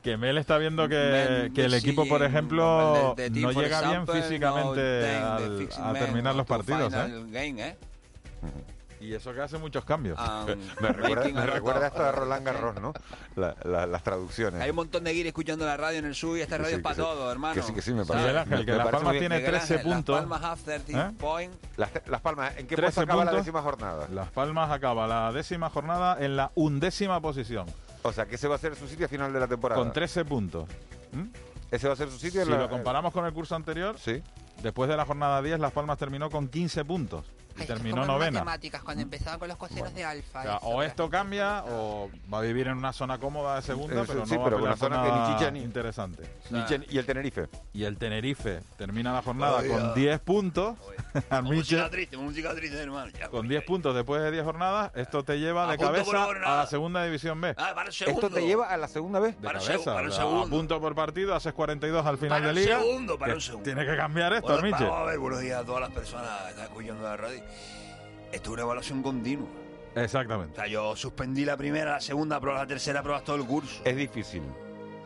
que 0.07 0.17
Mel 0.17 0.39
está 0.39 0.57
viendo 0.57 0.89
que, 0.89 1.51
que 1.53 1.65
el 1.65 1.75
equipo, 1.75 2.07
por 2.07 2.23
ejemplo, 2.23 3.15
the, 3.17 3.29
the 3.29 3.41
no 3.41 3.51
llega 3.51 3.79
example, 3.81 4.15
bien 4.15 4.23
físicamente 4.23 5.19
no 5.19 5.27
al, 5.27 5.69
a 5.83 5.99
terminar 5.99 6.37
los 6.37 6.47
partidos. 6.47 6.95
¿eh? 6.95 7.25
Game, 7.29 7.69
¿eh? 7.69 7.77
Y 8.99 9.13
eso 9.13 9.35
que 9.35 9.43
hace 9.43 9.59
muchos 9.59 9.85
cambios. 9.85 10.19
Um, 10.27 10.59
me, 10.81 10.89
recuerda, 10.89 11.29
me 11.29 11.47
recuerda, 11.47 11.87
esto 11.89 12.03
de 12.05 12.13
Roland 12.13 12.45
Garros, 12.45 12.81
¿no? 12.81 12.93
La, 13.37 13.55
la, 13.65 13.87
las 13.87 14.03
traducciones. 14.03 14.61
Hay 14.61 14.71
un 14.71 14.77
montón 14.77 15.03
de 15.05 15.13
guiri 15.13 15.29
escuchando 15.29 15.65
la 15.65 15.77
radio 15.77 15.99
en 15.99 16.05
el 16.05 16.15
sur 16.15 16.39
y 16.39 16.41
esta 16.41 16.57
radio 16.57 16.71
sí, 16.71 16.77
es 16.77 16.83
para 16.83 16.97
todo, 16.97 17.31
hermano. 17.31 17.55
Que 17.55 17.63
sí, 17.63 17.73
que 17.73 17.83
sí, 17.83 17.93
me 17.93 18.05
parece. 18.05 18.27
Miguel 18.27 18.39
Ángel, 18.39 18.67
que 18.67 18.73
Las 18.73 18.89
Palmas 18.89 19.19
tiene 19.19 19.37
¿Eh? 19.39 19.41
13 19.41 19.79
puntos. 19.81 20.15
Las 20.15 20.29
Palmas, 20.29 20.69
¿Eh? 20.69 21.51
Las, 21.77 21.91
las, 22.07 22.21
Palmas, 22.21 22.57
¿en 22.57 22.67
qué 22.67 22.77
puesto 22.77 23.01
acaba 23.01 23.23
puntos? 23.23 23.35
la 23.35 23.41
décima 23.41 23.63
jornada? 23.63 24.09
Las 24.13 24.31
Palmas 24.31 24.71
acaba 24.71 25.07
la 25.07 25.33
décima 25.33 25.69
jornada 25.71 26.17
en 26.21 26.37
la 26.37 26.53
undécima 26.55 27.21
posición. 27.21 27.67
O 28.09 28.13
sea, 28.13 28.27
que 28.27 28.37
ese 28.37 28.49
va 28.49 28.57
a 28.57 28.59
ser 28.59 28.75
su 28.77 28.87
sitio 28.89 29.07
a 29.07 29.09
final 29.09 29.33
de 29.33 29.41
la 29.41 29.49
temporada. 29.49 29.81
Con 29.81 29.93
13 29.93 30.25
puntos. 30.25 30.69
¿Mm? 31.13 31.25
Ese 31.71 31.87
va 31.87 31.95
a 31.95 31.97
ser 31.97 32.11
su 32.11 32.19
sitio. 32.19 32.45
Si 32.45 32.51
la... 32.51 32.59
lo 32.59 32.69
comparamos 32.71 33.13
con 33.13 33.25
el 33.27 33.33
curso 33.33 33.55
anterior, 33.55 33.99
sí. 33.99 34.23
después 34.63 34.89
de 34.89 34.97
la 34.97 35.05
jornada 35.05 35.43
10, 35.43 35.59
Las 35.59 35.73
Palmas 35.73 35.99
terminó 35.99 36.31
con 36.31 36.49
15 36.49 36.85
puntos 36.85 37.25
y 37.57 37.63
Esto 37.63 37.75
terminó 37.75 38.03
como 38.03 38.13
novena. 38.13 38.41
matemáticas, 38.41 38.83
cuando 38.83 39.03
empezaban 39.03 39.39
con 39.39 39.49
los 39.49 39.57
coseros 39.57 39.93
bueno. 39.93 39.97
de 39.97 40.05
alfa. 40.05 40.41
O, 40.41 40.43
sea, 40.43 40.57
eso, 40.57 40.67
o 40.67 40.83
esto 40.83 41.11
cambia 41.11 41.65
o 41.67 42.11
va 42.33 42.39
a 42.39 42.43
vivir 42.43 42.69
en 42.69 42.77
una 42.77 42.93
zona 42.93 43.19
cómoda 43.19 43.57
de 43.57 43.63
segunda, 43.63 44.03
eso, 44.03 44.13
pero 44.13 44.27
sí, 44.27 44.37
no 44.37 44.45
pero 44.45 44.57
va 44.57 44.63
a 44.63 44.67
una 44.67 44.77
zona 44.77 45.03
que 45.03 45.13
ni 45.13 45.35
chicha 45.35 45.51
ni 45.51 45.63
interesante. 45.63 46.23
O 46.23 46.49
sea, 46.49 46.59
Michel, 46.61 46.87
y 46.91 46.99
el 46.99 47.07
Tenerife. 47.07 47.49
Y 47.73 47.85
el 47.85 47.99
Tenerife 47.99 48.61
termina 48.77 49.13
la 49.13 49.23
jornada 49.23 49.59
Oye, 49.59 49.69
con 49.69 49.95
10 49.95 50.21
puntos. 50.21 50.77
música 51.43 51.91
triste, 51.91 52.17
música 52.17 52.55
triste, 52.55 52.79
hermano. 52.79 53.11
Ya, 53.13 53.29
con 53.29 53.41
pues, 53.41 53.49
10 53.51 53.65
puntos 53.65 53.95
después 53.95 54.23
de 54.23 54.31
10 54.31 54.45
jornadas, 54.45 54.93
esto 54.95 55.25
te 55.25 55.39
lleva 55.39 55.69
a 55.69 55.73
de 55.73 55.79
cabeza 55.79 56.25
a 56.25 56.57
la 56.57 56.67
segunda 56.67 57.05
división 57.05 57.41
B. 57.41 57.55
Ah, 57.57 57.73
para 57.75 57.91
el 57.91 57.95
esto 57.95 58.31
te 58.31 58.47
lleva 58.47 58.69
a 58.69 58.77
la 58.77 58.89
segunda 58.89 59.21
B. 59.21 59.29
De 59.29 59.35
para 59.35 59.59
cabeza. 59.59 59.95
Para 59.95 60.03
o 60.03 60.05
el 60.07 60.13
segundo. 60.13 60.47
A 60.47 60.49
punto 60.49 60.81
por 60.81 60.95
partido, 60.95 61.35
haces 61.35 61.53
42 61.53 62.07
al 62.07 62.19
final 62.19 62.43
de 62.43 62.53
liga. 62.53 62.79
Segundo, 62.79 63.19
para 63.19 63.35
un 63.35 63.41
segundo. 63.41 63.65
Tiene 63.65 63.87
que 63.87 63.97
cambiar 63.97 64.33
esto, 64.33 64.49
bueno, 64.49 64.63
Miche. 64.63 64.85
Vamos 64.85 65.01
a 65.01 65.05
ver, 65.05 65.19
buenos 65.19 65.41
días 65.41 65.61
a 65.61 65.65
todas 65.65 65.81
las 65.81 65.91
personas 65.91 66.43
que 66.43 66.51
están 66.51 66.65
escuchando 66.65 67.03
la 67.03 67.17
radio. 67.17 67.43
Esto 68.33 68.51
es 68.51 68.55
una 68.55 68.63
evaluación 68.63 69.03
continua. 69.03 69.49
Exactamente. 69.95 70.53
O 70.53 70.57
sea, 70.57 70.67
yo 70.67 70.95
suspendí 70.95 71.45
la 71.45 71.57
primera, 71.57 71.93
la 71.93 72.01
segunda, 72.01 72.37
aprobé 72.37 72.59
la 72.59 72.67
tercera, 72.67 73.01
aprobas 73.01 73.25
todo 73.25 73.37
el 73.37 73.45
curso. 73.45 73.83
Es 73.85 73.97
difícil. 73.97 74.43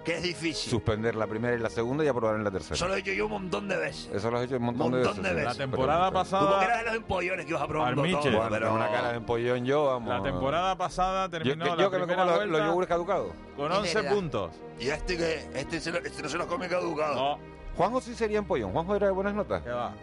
¿Qué 0.04 0.16
es 0.16 0.22
difícil? 0.22 0.70
Suspender 0.70 1.14
la 1.14 1.26
primera 1.26 1.54
y 1.54 1.58
la 1.58 1.68
segunda 1.68 2.02
y 2.04 2.08
aprobar 2.08 2.36
en 2.36 2.44
la 2.44 2.50
tercera. 2.50 2.74
Eso 2.74 2.88
lo 2.88 2.94
he 2.94 3.00
hecho 3.00 3.12
yo 3.12 3.26
un 3.26 3.32
montón 3.32 3.68
de 3.68 3.76
veces. 3.76 4.10
Eso 4.12 4.30
lo 4.30 4.40
he 4.40 4.44
hecho 4.44 4.56
un 4.56 4.62
montón, 4.62 4.90
montón 4.90 5.22
de, 5.22 5.22
veces, 5.22 5.22
de 5.22 5.34
veces. 5.34 5.58
La 5.58 5.64
temporada 5.64 6.08
pero, 6.08 6.20
pasada. 6.20 6.58
Tú 6.58 6.64
eras 6.64 6.78
de 6.78 6.84
los 6.84 6.94
empollones 6.94 7.44
que 7.44 7.50
ibas 7.50 7.62
aprobando 7.62 8.02
todo. 8.02 8.22
Bueno, 8.22 8.46
pero... 8.50 8.74
una 8.74 8.90
cara 8.90 9.10
de 9.10 9.16
empollón 9.18 9.64
yo, 9.66 9.86
vamos. 9.86 10.08
La 10.08 10.22
temporada 10.22 10.76
pasada 10.76 11.28
terminó 11.28 11.66
yo, 11.66 11.70
que, 11.70 11.76
la 11.76 11.82
yo 11.82 11.90
que 11.90 11.96
primera 11.98 12.24
me 12.24 12.46
los, 12.46 12.60
yogures 12.66 12.88
caducados. 12.88 13.32
Con 13.56 13.70
11 13.70 14.02
puntos. 14.04 14.52
¿Y 14.78 14.88
este 14.88 15.18
que 15.18 15.50
Este, 15.54 15.80
se 15.80 15.92
lo, 15.92 15.98
este 15.98 16.22
no 16.22 16.28
se 16.30 16.38
los 16.38 16.46
come 16.46 16.66
caducado. 16.66 17.14
No. 17.14 17.38
Juanjo 17.76 18.00
sí 18.00 18.14
sería 18.14 18.38
empollón. 18.38 18.72
Juanjo 18.72 18.96
era 18.96 19.06
de 19.06 19.12
buenas 19.12 19.34
notas. 19.34 19.62
¿Qué 19.62 19.70
va? 19.70 19.94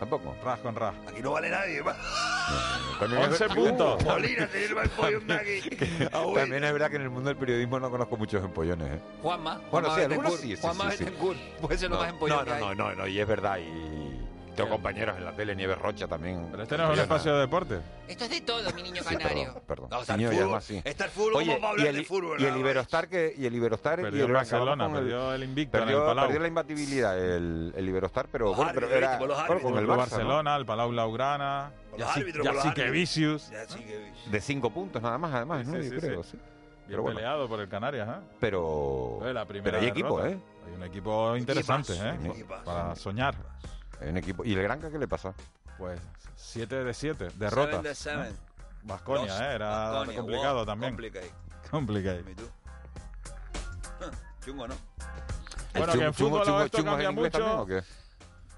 Tampoco. 0.00 0.34
Ras 0.42 0.58
con 0.60 0.74
ras. 0.74 0.94
Aquí 1.06 1.20
no 1.20 1.32
vale 1.32 1.50
nadie. 1.50 1.82
Va. 1.82 1.94
También 2.98 3.22
11 3.22 3.44
es... 3.44 3.54
puntos. 3.54 4.04
Molina 4.06 4.48
se 4.48 4.66
lleva 4.66 4.82
el 4.82 4.88
pollo 4.88 5.20
de 5.20 5.34
aquí. 5.34 5.70
También 6.10 6.64
es 6.64 6.72
verdad 6.72 6.90
que 6.90 6.96
en 6.96 7.02
el 7.02 7.10
mundo 7.10 7.28
del 7.28 7.36
periodismo 7.36 7.78
no 7.78 7.90
conozco 7.90 8.16
muchos 8.16 8.42
empollones. 8.42 8.94
¿eh? 8.94 9.00
Juanma. 9.20 9.60
Bueno, 9.70 9.88
Juanma 9.90 9.94
sí, 9.94 10.00
algunos 10.00 10.40
sí, 10.40 10.56
sí, 10.56 10.62
Juanma 10.62 10.90
sí, 10.92 11.04
sí. 11.04 11.12
Puede 11.60 11.76
ser 11.76 11.90
lo 11.90 11.96
no, 11.96 12.02
más 12.02 12.10
empollón. 12.10 12.48
No, 12.48 12.58
no, 12.58 12.74
no, 12.74 12.94
no, 12.94 13.06
y 13.06 13.20
es 13.20 13.28
verdad. 13.28 13.58
Y 13.58 14.29
tengo 14.56 14.70
compañeros 14.70 15.16
en 15.16 15.24
la 15.24 15.32
tele, 15.32 15.54
Nieves 15.54 15.78
Rocha 15.78 16.06
también. 16.06 16.48
Pero 16.50 16.62
este 16.62 16.76
no 16.76 16.84
es 16.84 16.90
un 16.90 16.98
espacio 16.98 17.34
de 17.34 17.40
deporte. 17.40 17.80
Esto 18.08 18.24
es 18.24 18.30
de 18.30 18.40
todo, 18.40 18.72
mi 18.72 18.82
niño 18.82 19.02
canario. 19.02 19.44
Perdón, 19.44 19.62
perdón. 19.66 19.88
No, 19.90 20.00
está 20.00 20.16
Niño, 20.16 20.28
y 20.28 20.34
fútbol. 20.34 20.44
además 20.44 20.64
sí. 20.64 20.82
Está 20.84 21.04
el 21.04 21.10
fútbol, 21.10 21.34
Oye, 21.36 21.46
y 21.78 21.86
el, 21.86 22.04
fútbol? 22.04 22.40
y 22.40 22.44
el 22.44 23.08
que 23.08 23.34
y 23.36 23.46
el 23.46 23.54
Iberostar 23.54 24.00
Perdió 24.00 24.26
el 24.26 24.32
Barcelona, 24.32 24.92
perdió 24.92 25.32
el 25.32 25.44
invicto 25.44 25.78
perdió, 25.78 26.14
la 26.14 26.48
imbatibilidad 26.48 27.18
el, 27.18 27.72
el 27.76 27.88
Iberostar, 27.88 28.28
pero 28.30 28.54
bueno, 28.54 28.72
pero 28.74 28.90
era 28.90 29.18
con 29.18 29.78
el 29.78 29.86
Barcelona, 29.86 30.56
el 30.56 30.66
Palau 30.66 30.90
Blaugrana, 30.90 31.72
Con 31.90 32.00
los 32.54 32.74
que. 32.74 32.90
Vicius. 32.90 33.50
Ya 33.50 33.66
sí 33.66 33.84
que 33.84 34.12
de 34.30 34.40
cinco 34.40 34.70
puntos 34.70 35.00
nada 35.02 35.18
más, 35.18 35.32
además, 35.34 35.66
¿no? 35.66 35.78
creo, 35.78 36.22
sí. 36.22 36.38
Bien 36.88 37.04
peleado 37.04 37.48
por 37.48 37.60
el 37.60 37.68
Canarias, 37.68 38.08
¿eh? 38.08 38.20
Pero 38.40 39.20
hay 39.22 39.86
equipo, 39.86 40.24
¿eh? 40.24 40.38
Hay 40.66 40.72
un 40.74 40.82
equipo 40.82 41.36
interesante, 41.36 41.92
¿eh? 41.94 42.44
Para 42.64 42.96
soñar. 42.96 43.34
Hay 44.00 44.16
equipo. 44.16 44.44
¿Y 44.44 44.54
el 44.54 44.62
Granca 44.62 44.90
qué 44.90 44.98
le 44.98 45.08
pasa? 45.08 45.34
Pues 45.78 46.00
7 46.36 46.84
de 46.84 46.94
7, 46.94 47.28
derrotas. 47.36 47.80
7 47.82 47.88
de 47.88 47.94
7. 47.94 48.50
Vasconia, 48.82 49.38
¿eh? 49.38 49.54
era 49.54 49.68
Baskonia, 49.90 50.16
complicado 50.16 50.56
wow, 50.56 50.66
también. 50.66 50.92
Complicado. 50.92 51.26
Complicado. 51.70 52.20
Chungo, 54.44 54.68
¿no? 54.68 54.74
Bueno, 55.74 55.92
chungo, 55.92 55.98
que 55.98 56.04
en 56.04 56.14
fútbol 56.14 56.44
chungo, 56.44 56.62
esto 56.62 56.78
chungo 56.78 56.90
cambia 56.92 57.10
mucho. 57.10 57.30
También, 57.30 57.58
¿o 57.58 57.66
qué? 57.66 57.82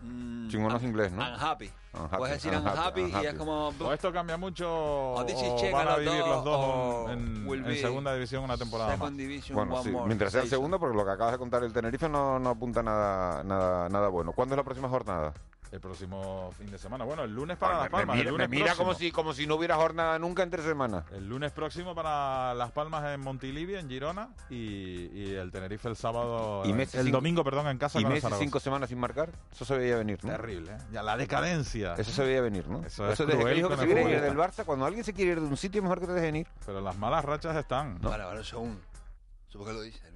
Mm, 0.03 0.49
Chingón 0.49 0.77
es 0.77 0.83
ah, 0.83 0.87
inglés, 0.87 1.13
¿no? 1.13 1.23
Unhappy. 1.23 1.71
Puedes 2.17 2.43
decir 2.43 2.59
unhappy, 2.59 3.03
y 3.03 3.27
es 3.27 3.35
como. 3.35 3.69
O 3.69 3.93
esto 3.93 4.13
cambia 4.13 4.37
mucho. 4.37 4.67
O, 4.69 5.21
o 5.21 5.73
van 5.73 5.89
a 5.89 5.97
vivir 5.97 6.21
los 6.21 6.45
dos 6.45 7.11
en, 7.11 7.77
segunda 7.77 8.15
división 8.15 8.45
una 8.45 8.57
temporada. 8.57 8.97
Más. 8.97 9.17
Division, 9.17 9.57
bueno, 9.57 9.83
sí, 9.83 9.93
mientras 10.07 10.33
sea 10.33 10.43
el 10.43 10.49
segundo, 10.49 10.79
porque 10.79 10.97
lo 10.97 11.05
que 11.05 11.11
acabas 11.11 11.33
de 11.33 11.39
contar 11.39 11.63
el 11.65 11.73
Tenerife 11.73 12.09
no, 12.09 12.39
no 12.39 12.51
apunta 12.51 12.83
nada, 12.83 13.45
nada, 13.45 13.89
nada 13.89 14.09
bueno. 14.09 14.33
¿Cuándo 14.33 14.55
es 14.55 14.57
la 14.57 14.65
próxima 14.65 14.89
jornada? 14.89 15.35
el 15.73 15.81
próximo 15.81 16.53
fin 16.59 16.71
de 16.71 16.79
semana. 16.79 17.05
Bueno, 17.05 17.25
el 17.25 17.35
lunes 17.35 17.57
para 17.57 17.79
Las 17.79 17.89
Palmas. 17.89 18.15
Mira, 18.15 18.29
el 18.29 18.35
lunes 18.35 18.49
me 18.51 18.57
mira 18.59 18.75
como 18.75 18.93
si, 18.95 19.11
como 19.11 19.33
si 19.33 19.47
no 19.47 19.55
hubiera 19.55 19.77
jornada 19.77 20.19
nunca 20.19 20.43
entre 20.43 20.63
semanas. 20.63 21.05
El 21.13 21.27
lunes 21.27 21.51
próximo 21.51 21.95
para 21.95 22.53
Las 22.55 22.73
Palmas 22.73 23.03
en 23.15 23.21
Montilivia, 23.21 23.81
en 23.81 23.89
Girona, 23.89 24.29
y, 24.51 25.09
y 25.13 25.35
el 25.35 25.51
Tenerife 25.51 25.89
el 25.89 25.97
sábado. 25.97 26.63
Y 26.67 26.73
eh, 26.73 26.89
el 26.93 27.11
domingo, 27.11 27.43
perdón, 27.43 27.69
en 27.69 27.79
casa. 27.79 27.99
Y 27.99 28.05
meses 28.05 28.23
Zaragoza. 28.23 28.45
cinco 28.45 28.61
semanas 28.61 28.91
sin 28.91 28.99
marcar. 28.99 29.31
Eso 29.51 29.65
se 29.65 29.77
veía 29.77 29.97
venir, 29.97 30.23
¿no? 30.23 30.31
Terrible, 30.31 30.73
¿eh? 30.73 30.79
Ya 30.93 31.03
la 31.03 31.17
decadencia. 31.17 31.95
Eso 31.95 32.13
se 32.13 32.23
veía 32.23 32.43
venir, 32.43 32.69
¿no? 32.69 32.85
Eso, 32.85 33.07
es 33.07 33.15
Eso 33.15 33.25
desde 33.25 33.43
que 33.43 33.51
dijo 33.55 33.71
que 33.71 33.77
se 33.79 33.87
quiere 33.87 34.11
ir 34.11 34.21
del 34.21 34.37
Barça, 34.37 34.65
cuando 34.67 34.85
alguien 34.85 35.05
se 35.05 35.15
quiere 35.15 35.33
ir 35.33 35.41
de 35.41 35.47
un 35.47 35.57
sitio, 35.57 35.83
mejor 35.83 36.01
que 36.01 36.07
te 36.07 36.13
dejen 36.13 36.37
ir. 36.37 36.47
Pero 36.67 36.83
las 36.83 36.99
malas 36.99 37.25
rachas 37.25 37.57
están. 37.57 37.95
¿no? 37.95 38.11
Bueno, 38.11 38.27
bueno. 38.27 38.45
Supongo 38.45 39.67
que 39.71 39.73
lo 39.73 39.81
dicen. 39.81 40.12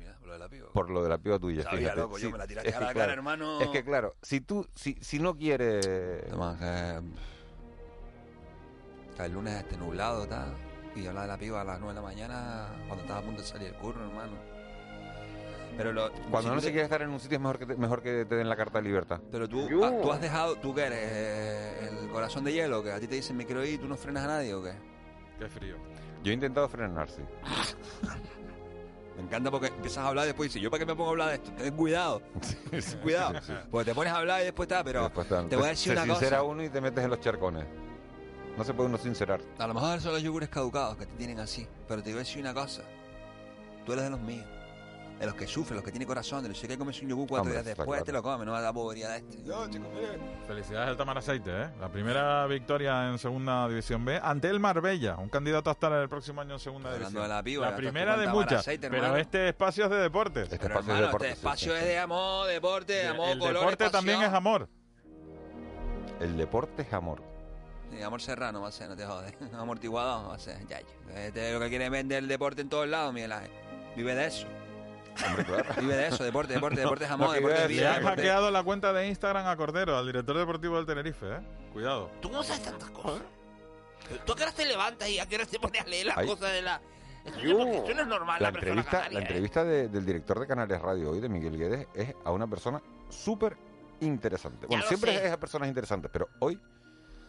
Por 0.73 0.91
lo 0.91 1.03
de 1.03 1.09
la 1.09 1.19
piba. 1.19 1.39
Tuya. 1.39 1.62
Sabía, 1.62 1.79
fíjate. 1.79 2.01
loco, 2.01 2.17
sí, 2.17 2.23
yo 2.23 2.31
me 2.31 2.39
la 2.39 2.47
tiraste 2.47 2.75
a 2.75 2.93
la 2.93 3.12
hermano. 3.12 3.61
Es 3.61 3.69
que 3.69 3.85
claro, 3.85 4.15
si 4.23 4.41
tú, 4.41 4.67
si, 4.75 4.97
si 5.01 5.19
no 5.19 5.37
quieres... 5.37 6.29
Tomás, 6.29 6.61
el 9.25 9.33
lunes 9.33 9.55
este 9.55 9.77
nublado, 9.77 10.25
está. 10.25 10.47
Y 10.95 11.07
habla 11.07 11.23
de 11.23 11.29
la 11.29 11.39
piba 11.39 11.61
a 11.61 11.65
las 11.65 11.79
9 11.79 11.95
de 11.95 12.01
la 12.01 12.07
mañana 12.07 12.69
cuando 12.87 13.03
estaba 13.03 13.21
a 13.21 13.23
punto 13.23 13.43
de 13.43 13.49
salir 13.49 13.69
el 13.69 13.75
curro, 13.75 14.05
hermano. 14.05 14.33
Pero 15.77 15.93
lo, 15.93 16.11
cuando 16.31 16.55
no 16.55 16.61
se 16.61 16.71
quiere 16.71 16.85
estar 16.85 17.03
en 17.03 17.11
un 17.11 17.21
sitio 17.21 17.37
es 17.37 17.43
mejor 17.43 17.59
que 17.59 17.67
te, 17.67 17.77
mejor 17.77 18.03
que 18.03 18.25
te 18.25 18.35
den 18.35 18.49
la 18.49 18.57
carta 18.57 18.79
de 18.79 18.85
libertad. 18.85 19.21
Pero 19.31 19.47
tú, 19.47 19.85
ah, 19.85 19.93
tú 20.03 20.11
has 20.11 20.21
dejado, 20.21 20.57
tú 20.57 20.75
que 20.75 20.83
eres 20.83 20.99
eh, 21.03 21.91
el 22.03 22.09
corazón 22.09 22.45
de 22.45 22.53
hielo, 22.53 22.83
que 22.83 22.93
a 22.93 22.99
ti 22.99 23.07
te 23.07 23.17
dicen 23.17 23.37
me 23.37 23.45
quiero 23.45 23.62
ir, 23.65 23.79
tú 23.79 23.87
no 23.87 23.97
frenas 23.97 24.25
a 24.25 24.29
nadie 24.29 24.55
o 24.55 24.62
qué? 24.62 24.73
Qué 25.39 25.49
frío. 25.49 25.77
Yo 26.23 26.31
he 26.31 26.35
intentado 26.35 26.67
frenar, 26.69 27.11
sí. 27.11 27.23
Me 29.17 29.23
encanta 29.23 29.51
porque 29.51 29.69
empiezas 29.69 29.99
a 30.05 30.09
hablar 30.09 30.25
y 30.25 30.29
después 30.29 30.49
dices, 30.51 30.61
¿yo 30.63 30.71
para 30.71 30.81
qué 30.81 30.87
me 30.87 30.95
pongo 30.95 31.09
a 31.09 31.13
hablar 31.13 31.29
de 31.31 31.35
esto? 31.37 31.51
Ten 31.53 31.75
cuidado. 31.75 32.23
Sí, 32.81 32.97
cuidado. 33.03 33.41
Porque 33.71 33.91
te 33.91 33.95
pones 33.95 34.13
a 34.13 34.17
hablar 34.19 34.43
y 34.43 34.45
después 34.45 34.67
está, 34.69 34.85
pero 34.85 35.11
te 35.49 35.57
voy 35.57 35.65
a 35.67 35.69
decir 35.69 35.93
se 35.95 36.03
una 36.03 36.05
sincera 36.05 36.39
cosa. 36.39 36.51
uno 36.51 36.63
y 36.63 36.69
te 36.69 36.81
metes 36.81 37.03
en 37.05 37.11
los 37.11 37.21
charcones. 37.21 37.65
No 38.57 38.65
se 38.65 38.75
puede 38.75 38.89
uno 38.89 38.99
sincerar. 38.99 39.41
A 39.59 39.67
lo 39.67 39.75
mejor 39.75 40.01
son 40.01 40.13
los 40.13 40.23
yogures 40.23 40.49
caducados 40.49 40.97
que 40.97 41.07
te 41.07 41.15
tienen 41.17 41.39
así. 41.41 41.67
Pero 41.89 42.03
te 42.03 42.11
voy 42.11 42.17
a 42.17 42.19
decir 42.21 42.41
una 42.41 42.55
cosa. 42.55 42.83
Tú 43.85 43.93
eres 43.93 44.05
de 44.05 44.11
los 44.11 44.21
míos 44.21 44.47
de 45.19 45.27
los 45.27 45.35
que 45.35 45.47
sufren, 45.47 45.77
los 45.77 45.85
que 45.85 45.91
tienen 45.91 46.07
corazón, 46.07 46.43
de 46.43 46.51
los 46.51 46.61
que 46.61 46.77
comes 46.77 47.01
un 47.01 47.09
yogur 47.09 47.29
cuatro 47.29 47.51
días 47.51 47.65
después, 47.65 48.05
te 48.05 48.13
lo 48.13 48.23
comes, 48.23 48.47
no 48.47 48.53
va 48.53 48.59
a 48.59 48.63
dar 48.63 48.75
bobería 48.75 49.09
de 49.09 49.19
este. 49.19 49.43
Yo 49.43 49.69
te 49.69 49.81
comeré. 49.81 50.19
Felicidades 50.47 50.89
al 50.91 50.97
Tamar 50.97 51.19
Aceite, 51.19 51.51
¿eh? 51.51 51.71
La 51.81 51.89
primera 51.89 52.47
victoria 52.47 53.09
en 53.09 53.19
Segunda 53.19 53.67
División 53.69 54.05
B 54.05 54.21
ante 54.23 54.49
el 54.49 54.61
Marbella, 54.61 55.17
un 55.17 55.29
candidato 55.29 55.71
a 55.71 55.73
estar 55.73 55.93
el 55.93 56.09
próximo 56.09 56.43
año 56.43 56.55
en 56.55 56.61
Segunda 56.61 56.93
División. 56.93 57.23
De 57.23 57.29
la, 57.29 57.77
primera 57.77 58.17
de 58.17 58.29
muchas, 58.29 58.65
pero 58.65 59.17
este 59.17 59.49
espacio 59.49 59.85
es 59.85 59.91
de 59.91 59.97
deporte. 59.97 60.43
Este 60.43 60.59
pero, 60.59 60.81
espacio, 60.81 60.95
es, 60.95 61.01
deporte, 61.01 61.27
este 61.27 61.39
espacio 61.39 61.77
es 61.77 61.85
de 61.85 61.99
amor, 61.99 62.47
deporte, 62.49 62.93
de, 62.93 63.09
amor, 63.09 63.29
el 63.31 63.41
deporte 63.41 63.91
también 63.91 64.23
es 64.23 64.33
amor. 64.33 64.69
El 66.21 66.37
deporte 66.37 66.83
es 66.83 66.93
amor. 66.93 67.23
Sí, 67.91 68.03
amor 68.03 68.21
serrano 68.21 68.61
va 68.63 68.69
a 68.69 68.73
ser, 68.73 68.89
no 68.89 68.97
te 68.97 69.07
jodes. 69.07 69.35
Amortiguado 69.55 70.29
va 70.29 70.35
a 70.35 70.39
ser, 70.39 70.67
ya. 70.67 70.81
Este 71.15 71.49
es 71.49 71.55
lo 71.55 71.61
que 71.61 71.69
quiere 71.69 71.89
vender 71.89 72.19
el 72.19 72.29
deporte 72.29 72.63
en 72.63 72.69
todos 72.69 72.89
lados, 72.89 73.13
Miguel 73.13 73.33
Ángel. 73.33 73.51
Vive 73.97 74.15
de 74.15 74.27
eso. 74.27 74.47
Hombre, 75.27 75.45
claro. 75.45 75.65
Vive 75.81 75.97
de 75.97 76.07
eso, 76.09 76.25
deporte, 76.25 76.53
deporte, 76.55 76.81
deporte 76.81 77.07
jamón, 77.07 77.33
deporte 77.35 77.41
iba 77.43 77.51
a 77.55 77.63
de 77.63 77.69
decir, 77.69 77.77
Le 77.77 77.83
vida. 77.89 77.97
han 77.97 78.03
hackeado 78.05 78.51
la 78.51 78.63
cuenta 78.63 78.93
de 78.93 79.07
Instagram 79.09 79.47
a 79.47 79.57
Cordero, 79.57 79.97
al 79.97 80.07
director 80.07 80.37
deportivo 80.37 80.77
del 80.77 80.87
Tenerife, 80.87 81.27
¿eh? 81.27 81.41
Cuidado. 81.73 82.11
¿Tú 82.21 82.29
cómo 82.31 82.43
sabes 82.43 82.63
tantas 82.63 82.91
cosas? 82.91 83.23
¿Tú 84.25 84.33
a 84.33 84.37
qué 84.37 84.43
hora 84.43 84.53
te 84.53 84.65
levantas 84.67 85.09
y 85.09 85.19
a 85.19 85.27
qué 85.27 85.37
hora 85.37 85.47
te 85.47 85.59
pones 85.59 85.83
a 85.83 85.87
leer 85.87 86.07
las 86.07 86.17
cosas 86.25 86.53
de 86.53 86.63
la... 86.63 86.81
Eso, 87.25 87.41
Yo- 87.41 87.59
porque 87.59 87.77
eso 87.79 87.95
no 87.95 88.03
es 88.03 88.07
normal, 88.07 88.41
la 88.41 88.49
entrevista, 88.51 88.91
canaria, 88.91 89.13
la 89.13 89.19
¿eh? 89.19 89.23
entrevista 89.23 89.65
de- 89.65 89.89
del 89.89 90.07
director 90.07 90.39
de 90.39 90.47
Canarias 90.47 90.81
Radio 90.81 91.11
hoy, 91.11 91.21
de 91.21 91.29
Miguel 91.29 91.59
Guedes, 91.59 91.89
es 91.95 92.15
a 92.25 92.31
una 92.31 92.47
persona 92.47 92.81
súper 93.11 93.57
interesante. 94.01 94.67
Bueno, 94.69 94.85
siempre 94.87 95.17
sé. 95.17 95.27
es 95.27 95.33
a 95.33 95.41
personas 95.41 95.69
interesantes, 95.69 96.09
pero 96.13 96.29
hoy 96.39 96.61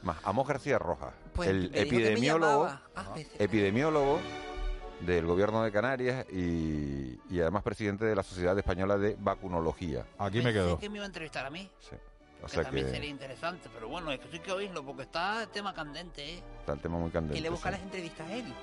más. 0.04 0.18
Amos 0.24 0.48
García 0.48 0.78
Rojas, 0.78 1.14
Pues 1.34 1.50
el 1.50 1.72
epidemiólogo. 1.74 2.66
Ah, 2.96 3.16
epidemiólogo 3.40 4.20
del 5.02 5.26
gobierno 5.26 5.64
de 5.64 5.72
Canarias 5.72 6.26
y, 6.32 7.20
y 7.30 7.40
además 7.40 7.64
presidente 7.64 8.06
de 8.06 8.16
la 8.16 8.24
Sociedad 8.24 8.58
Española 8.58 8.98
de 8.98 9.16
Vacunología. 9.20 10.06
Aquí 10.18 10.42
me 10.42 10.52
dice 10.52 10.78
que 10.80 10.90
me 10.90 10.98
iba 10.98 11.06
a 11.06 11.08
entrevistar 11.08 11.46
a 11.46 11.50
mí. 11.50 11.70
O 12.42 12.46
que 12.46 12.52
sea 12.52 12.64
también 12.64 12.86
que 12.86 12.92
sería 12.92 13.10
interesante, 13.10 13.68
pero 13.74 13.88
bueno, 13.90 14.12
es 14.12 14.20
que 14.20 14.30
sí 14.30 14.40
que 14.40 14.52
oírlo 14.52 14.86
porque 14.86 15.04
está 15.04 15.44
el 15.44 15.50
tema 15.50 15.74
candente, 15.74 16.36
¿eh? 16.36 16.44
está 16.60 16.74
el 16.74 16.80
tema 16.80 16.98
muy 16.98 17.10
candente. 17.10 17.40
Y 17.40 17.42
le 17.42 17.50
busca 17.50 17.70
sí. 17.70 17.74
las 17.74 17.82
entrevistas 17.82 18.30
a 18.30 18.36
él. 18.36 18.54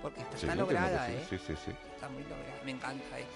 Porque 0.00 0.20
está, 0.20 0.36
Sí, 0.36 0.46
está 0.46 0.54
lograda, 0.54 1.10
¿eh? 1.10 1.26
sí, 1.28 1.38
sí, 1.38 1.44
sí, 1.48 1.62
sí. 1.64 1.70
Está 1.94 2.08
muy 2.08 2.22
lograda, 2.22 2.62
me 2.64 2.70
encanta 2.70 3.18
eso. 3.18 3.28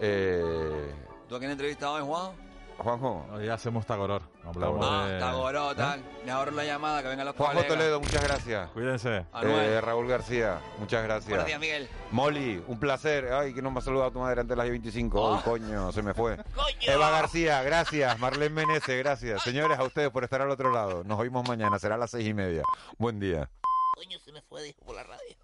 Eh, 0.00 0.92
¿Tú 1.28 1.36
a 1.36 1.38
quién 1.38 1.50
entrevistado 1.50 1.94
hoy, 1.94 2.02
Juan? 2.02 2.32
Juanjo. 2.78 3.26
Hoy 3.32 3.48
hacemos 3.48 3.86
Tagoror. 3.86 4.22
Hablamos 4.44 4.86
Ah, 4.88 5.06
de... 5.06 5.18
Tagoró, 5.18 5.72
¿Eh? 5.72 6.30
ahorro 6.30 6.50
la 6.52 6.64
llamada, 6.64 7.02
que 7.02 7.08
venga 7.08 7.24
los 7.24 7.34
Juanjo 7.34 7.54
colegas. 7.54 7.76
Toledo, 7.78 8.00
muchas 8.00 8.22
gracias. 8.22 8.70
Cuídense. 8.70 9.26
Anuel. 9.32 9.58
Eh, 9.66 9.80
Raúl 9.80 10.06
García, 10.06 10.60
muchas 10.78 11.02
gracias. 11.02 11.28
Buenos 11.28 11.46
días, 11.46 11.58
Miguel. 11.60 11.88
Molly, 12.10 12.62
un 12.66 12.78
placer. 12.78 13.32
Ay, 13.32 13.54
que 13.54 13.62
no 13.62 13.70
me 13.70 13.78
ha 13.78 13.82
saludado 13.82 14.12
tu 14.12 14.18
madre 14.20 14.40
antes 14.42 14.50
de 14.50 14.56
las 14.56 14.68
25. 14.68 15.26
Ah. 15.34 15.36
Ay, 15.38 15.42
coño, 15.44 15.90
se 15.92 16.02
me 16.02 16.14
fue. 16.14 16.36
¡Coño! 16.54 16.76
Eva 16.92 17.10
García, 17.10 17.62
gracias. 17.62 18.18
Marlene 18.18 18.54
Menezes, 18.54 18.98
gracias. 19.02 19.42
Señores, 19.42 19.78
a 19.78 19.84
ustedes 19.84 20.10
por 20.10 20.22
estar 20.24 20.42
al 20.42 20.50
otro 20.50 20.70
lado. 20.70 21.02
Nos 21.04 21.18
oímos 21.18 21.48
mañana, 21.48 21.78
será 21.78 21.94
a 21.94 21.98
las 21.98 22.10
seis 22.10 22.26
y 22.28 22.34
media. 22.34 22.62
Buen 22.98 23.18
día. 23.18 23.50
Coño, 23.94 24.18
se 24.18 24.30
me 24.32 24.42
fue, 24.42 24.62
dijo 24.62 24.84
por 24.84 24.94
la 24.94 25.02
radio. 25.02 25.34